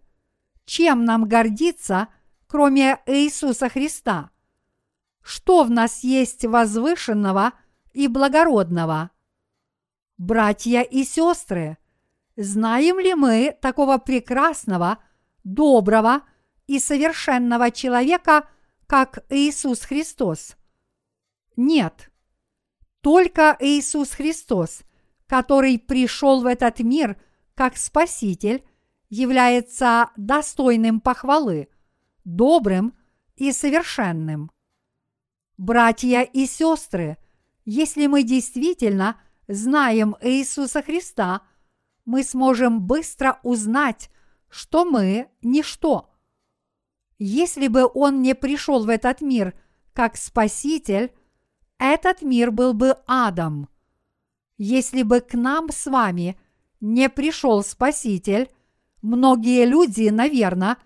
чем 0.64 1.04
нам 1.04 1.28
гордиться, 1.28 2.08
кроме 2.46 3.00
Иисуса 3.06 3.68
Христа? 3.68 4.30
Что 5.20 5.64
в 5.64 5.70
нас 5.70 6.04
есть 6.04 6.44
возвышенного 6.44 7.52
и 7.92 8.06
благородного. 8.06 9.10
Братья 10.18 10.82
и 10.82 11.04
сестры, 11.04 11.78
знаем 12.36 12.98
ли 13.00 13.14
мы 13.14 13.56
такого 13.60 13.98
прекрасного, 13.98 14.98
доброго 15.42 16.22
и 16.68 16.78
совершенного 16.78 17.72
человека, 17.72 18.48
как 18.86 19.24
Иисус 19.30 19.80
Христос? 19.80 20.56
Нет. 21.56 22.12
Только 23.00 23.56
Иисус 23.58 24.10
Христос, 24.12 24.82
который 25.26 25.78
пришел 25.78 26.42
в 26.42 26.46
этот 26.46 26.78
мир 26.80 27.20
как 27.54 27.76
Спаситель, 27.76 28.64
является 29.08 30.10
достойным 30.16 31.00
похвалы, 31.00 31.68
добрым 32.24 32.96
и 33.34 33.50
совершенным. 33.50 34.50
Братья 35.56 36.20
и 36.22 36.46
сестры, 36.46 37.16
если 37.64 38.06
мы 38.06 38.22
действительно 38.22 39.20
знаем 39.48 40.16
Иисуса 40.20 40.82
Христа, 40.82 41.42
мы 42.04 42.22
сможем 42.22 42.82
быстро 42.82 43.40
узнать, 43.42 44.10
что 44.50 44.84
мы– 44.84 45.30
ничто. 45.42 46.10
Если 47.18 47.68
бы 47.68 47.88
Он 47.92 48.22
не 48.22 48.34
пришел 48.34 48.84
в 48.84 48.88
этот 48.88 49.20
мир 49.20 49.54
как 49.92 50.16
Спаситель, 50.16 51.12
этот 51.78 52.22
мир 52.22 52.50
был 52.50 52.74
бы 52.74 52.96
адом. 53.06 53.68
Если 54.56 55.02
бы 55.02 55.20
к 55.20 55.34
нам 55.34 55.70
с 55.70 55.86
вами 55.86 56.38
не 56.80 57.08
пришел 57.08 57.62
Спаситель, 57.62 58.50
многие 59.02 59.64
люди, 59.64 60.08
наверное, 60.08 60.76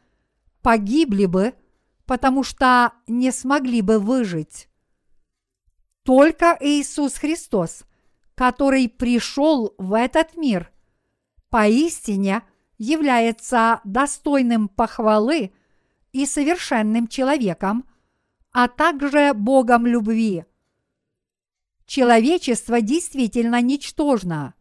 погибли 0.62 1.26
бы, 1.26 1.54
потому 2.06 2.42
что 2.42 2.92
не 3.06 3.30
смогли 3.30 3.82
бы 3.82 3.98
выжить. 3.98 4.68
Только 6.02 6.56
Иисус 6.60 7.14
Христос, 7.14 7.84
который 8.34 8.88
пришел 8.88 9.74
в 9.78 9.96
этот 9.96 10.36
мир, 10.36 10.70
поистине 11.48 12.42
является 12.78 13.80
достойным 13.84 14.68
похвалы 14.68 15.52
и 16.12 16.26
совершенным 16.26 17.08
человеком, 17.08 17.86
а 18.52 18.68
также 18.68 19.32
Богом 19.34 19.86
любви. 19.86 20.44
Человечество 21.86 22.80
действительно 22.80 23.60
ничтожно. 23.60 24.54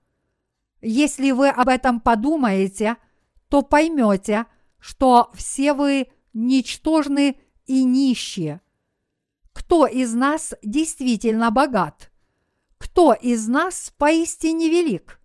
Если 0.82 1.32
вы 1.32 1.50
об 1.50 1.68
этом 1.68 2.00
подумаете, 2.00 2.98
то 3.50 3.62
поймете, 3.62 4.46
что 4.80 5.30
все 5.34 5.74
вы 5.74 6.08
ничтожны 6.34 7.38
и 7.66 7.84
нищие. 7.84 8.62
Кто 9.54 9.86
из 9.86 10.14
нас 10.14 10.54
действительно 10.64 11.52
богат? 11.52 12.12
Кто 12.78 13.14
из 13.14 13.48
нас 13.48 13.94
поистине 13.98 14.70
велик? 14.70 15.20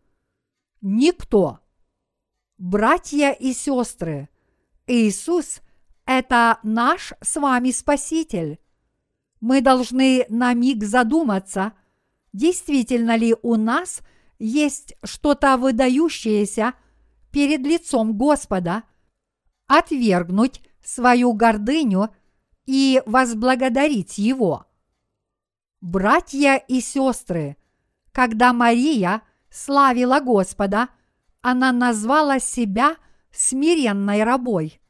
Никто. 0.83 1.61
Братья 2.59 3.31
и 3.31 3.53
сестры, 3.53 4.29
Иисус– 4.87 5.61
это 6.07 6.59
наш 6.63 7.13
с 7.21 7.39
вами 7.39 7.73
Спаситель. 7.73 8.59
Мы 9.41 9.61
должны 9.61 10.25
на 10.29 10.55
миг 10.55 10.85
задуматься, 10.85 11.73
действительно 12.33 13.17
ли 13.17 13.35
у 13.43 13.57
нас 13.57 14.01
есть 14.39 14.95
что-то 15.05 15.57
выдающееся 15.57 16.75
перед 17.33 17.61
лицом 17.61 18.17
Господа, 18.17 18.85
отвергнуть 19.67 20.63
свою 20.85 21.33
гордыню 21.33 22.15
и 22.65 23.03
возблагодарить 23.05 24.19
Его. 24.19 24.67
Братья 25.81 26.57
и 26.57 26.81
сестры, 26.81 27.57
когда 28.13 28.53
Мария 28.53 29.23
славила 29.51 30.21
Господа, 30.21 30.89
она 31.43 31.73
назвала 31.73 32.39
себя 32.39 32.97
смиренной 33.31 34.23
рабой. 34.25 34.81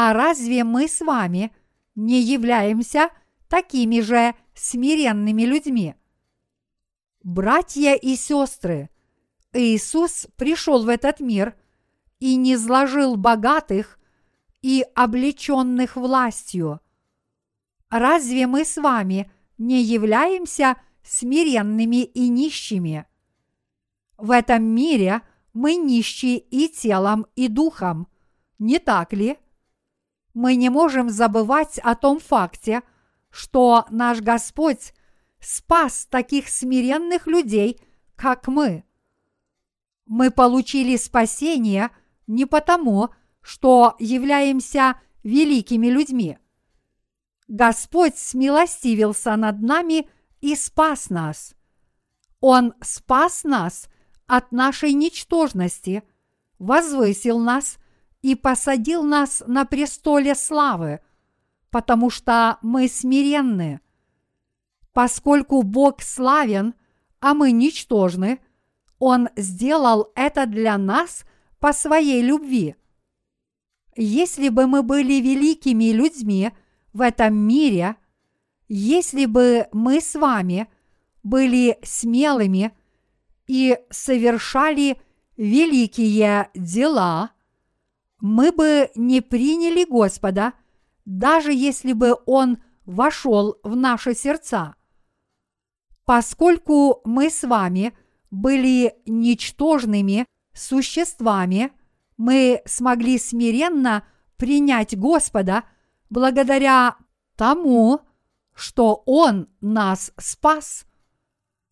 А 0.00 0.12
разве 0.12 0.62
мы 0.62 0.86
с 0.86 1.00
вами 1.00 1.52
не 1.96 2.20
являемся 2.20 3.10
такими 3.48 3.98
же 3.98 4.36
смиренными 4.54 5.42
людьми? 5.42 5.96
Братья 7.24 7.94
и 7.96 8.14
сестры, 8.14 8.90
Иисус 9.52 10.28
пришел 10.36 10.84
в 10.84 10.88
этот 10.88 11.18
мир 11.18 11.56
и 12.20 12.36
не 12.36 12.56
сложил 12.56 13.16
богатых 13.16 13.98
и 14.62 14.86
облеченных 14.94 15.96
властью. 15.96 16.78
Разве 17.90 18.46
мы 18.46 18.64
с 18.64 18.76
вами 18.76 19.28
не 19.58 19.82
являемся 19.82 20.76
смиренными 21.02 22.04
и 22.04 22.28
нищими? 22.28 23.04
В 24.16 24.30
этом 24.30 24.62
мире 24.62 25.22
мы 25.54 25.74
нищие 25.74 26.38
и 26.38 26.68
телом, 26.68 27.26
и 27.34 27.48
духом, 27.48 28.06
не 28.60 28.78
так 28.78 29.12
ли? 29.12 29.38
Мы 30.40 30.54
не 30.54 30.70
можем 30.70 31.10
забывать 31.10 31.80
о 31.80 31.96
том 31.96 32.20
факте, 32.20 32.82
что 33.28 33.86
наш 33.90 34.20
Господь 34.20 34.94
спас 35.40 36.06
таких 36.08 36.48
смиренных 36.48 37.26
людей, 37.26 37.80
как 38.14 38.46
мы. 38.46 38.84
Мы 40.06 40.30
получили 40.30 40.96
спасение 40.96 41.90
не 42.28 42.46
потому, 42.46 43.10
что 43.40 43.96
являемся 43.98 45.00
великими 45.24 45.88
людьми. 45.88 46.38
Господь 47.48 48.16
смилостивился 48.16 49.34
над 49.34 49.60
нами 49.60 50.08
и 50.40 50.54
спас 50.54 51.10
нас. 51.10 51.56
Он 52.38 52.74
спас 52.80 53.42
нас 53.42 53.88
от 54.28 54.52
нашей 54.52 54.92
ничтожности, 54.92 56.04
возвысил 56.60 57.40
нас 57.40 57.78
и 58.22 58.34
посадил 58.34 59.02
нас 59.02 59.42
на 59.46 59.64
престоле 59.64 60.34
славы, 60.34 61.00
потому 61.70 62.10
что 62.10 62.58
мы 62.62 62.88
смиренны. 62.88 63.80
Поскольку 64.92 65.62
Бог 65.62 66.02
славен, 66.02 66.74
а 67.20 67.34
мы 67.34 67.52
ничтожны, 67.52 68.40
Он 68.98 69.28
сделал 69.36 70.10
это 70.14 70.46
для 70.46 70.76
нас 70.78 71.24
по 71.60 71.72
своей 71.72 72.22
любви– 72.22 72.76
если 74.00 74.48
бы 74.48 74.68
мы 74.68 74.84
были 74.84 75.14
великими 75.14 75.90
людьми 75.90 76.52
в 76.92 77.00
этом 77.00 77.34
мире, 77.36 77.96
если 78.68 79.26
бы 79.26 79.66
мы 79.72 80.00
с 80.00 80.14
вами 80.14 80.68
были 81.24 81.76
смелыми 81.82 82.70
и 83.48 83.76
совершали 83.90 85.00
великие 85.36 86.48
дела, 86.54 87.32
мы 88.20 88.52
бы 88.52 88.90
не 88.94 89.20
приняли 89.20 89.84
Господа, 89.84 90.54
даже 91.04 91.52
если 91.52 91.92
бы 91.92 92.16
Он 92.26 92.58
вошел 92.84 93.58
в 93.62 93.76
наши 93.76 94.14
сердца. 94.14 94.74
Поскольку 96.04 97.00
мы 97.04 97.30
с 97.30 97.46
вами 97.46 97.96
были 98.30 98.94
ничтожными 99.06 100.26
существами, 100.52 101.72
мы 102.16 102.62
смогли 102.64 103.18
смиренно 103.18 104.04
принять 104.36 104.98
Господа 104.98 105.64
благодаря 106.10 106.96
тому, 107.36 108.00
что 108.54 109.02
Он 109.06 109.48
нас 109.60 110.12
спас. 110.18 110.84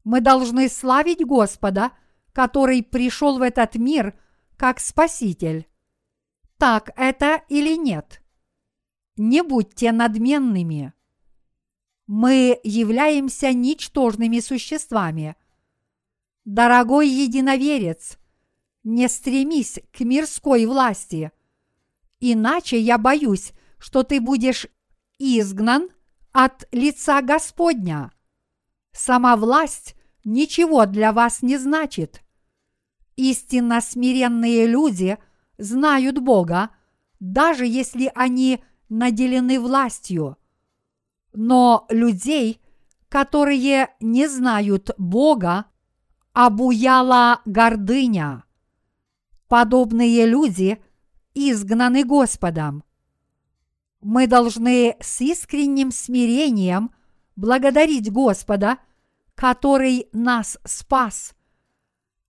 Мы 0.05 0.21
должны 0.21 0.69
славить 0.69 1.25
Господа, 1.25 1.93
который 2.33 2.83
пришел 2.83 3.39
в 3.39 3.43
этот 3.43 3.75
мир 3.75 4.15
как 4.57 4.79
Спаситель. 4.79 5.67
Так 6.59 6.91
это 6.97 7.43
или 7.49 7.77
нет? 7.77 8.23
Не 9.17 9.43
будьте 9.43 9.93
надменными. 9.93 10.93
Мы 12.07 12.61
являемся 12.63 13.53
ничтожными 13.53 14.41
существами. 14.41 15.37
Дорогой 16.45 17.09
единоверец– 17.09 18.19
не 18.87 19.09
стремись 19.09 19.81
к 19.93 20.01
мирской 20.01 20.65
власти. 20.65 21.33
Иначе 22.21 22.79
я 22.79 22.99
боюсь, 22.99 23.53
что 23.79 24.05
ты 24.05 24.21
будешь 24.21 24.69
изгнан 25.19 25.91
от 26.31 26.69
лица 26.71 27.21
Господня. 27.21 28.13
Сама 28.93 29.37
власть 29.37 29.97
ничего 30.25 30.87
для 30.87 31.13
вас 31.13 31.43
не 31.43 31.59
значит. 31.59 32.23
Истинно 33.17 33.81
смиренные 33.81 34.69
люди 34.69 35.19
знают 35.59 36.19
Бога, 36.19 36.71
даже 37.21 37.67
если 37.67 38.11
они 38.15 38.63
наделены 38.89 39.59
властью. 39.61 40.37
Но 41.33 41.87
людей, 41.91 42.61
которые 43.09 43.91
не 44.01 44.29
знают 44.29 44.91
Бога, 44.99 45.67
обуяла 46.33 47.41
гордыня 47.45 48.47
подобные 49.49 50.27
люди 50.27 50.83
изгнаны 51.35 52.05
Господом. 52.05 52.85
Мы 54.01 54.27
должны 54.27 54.97
с 55.01 55.21
искренним 55.21 55.91
смирением 55.91 56.93
благодарить 57.35 58.11
Господа, 58.11 58.79
который 59.35 60.09
нас 60.13 60.59
спас. 60.65 61.35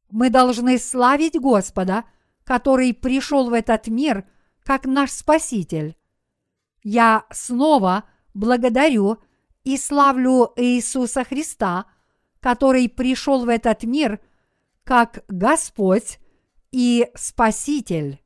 Мы 0.09 0.29
должны 0.29 0.77
славить 0.77 1.39
Господа, 1.39 2.05
который 2.47 2.93
пришел 2.93 3.49
в 3.49 3.53
этот 3.53 3.87
мир 3.87 4.25
как 4.63 4.85
наш 4.85 5.11
Спаситель. 5.11 5.97
Я 6.81 7.25
снова 7.29 8.05
благодарю 8.33 9.17
и 9.65 9.75
славлю 9.75 10.53
Иисуса 10.55 11.25
Христа, 11.25 11.87
который 12.39 12.87
пришел 12.87 13.43
в 13.43 13.49
этот 13.49 13.83
мир 13.83 14.21
как 14.85 15.25
Господь 15.27 16.19
и 16.71 17.11
Спаситель. 17.15 18.21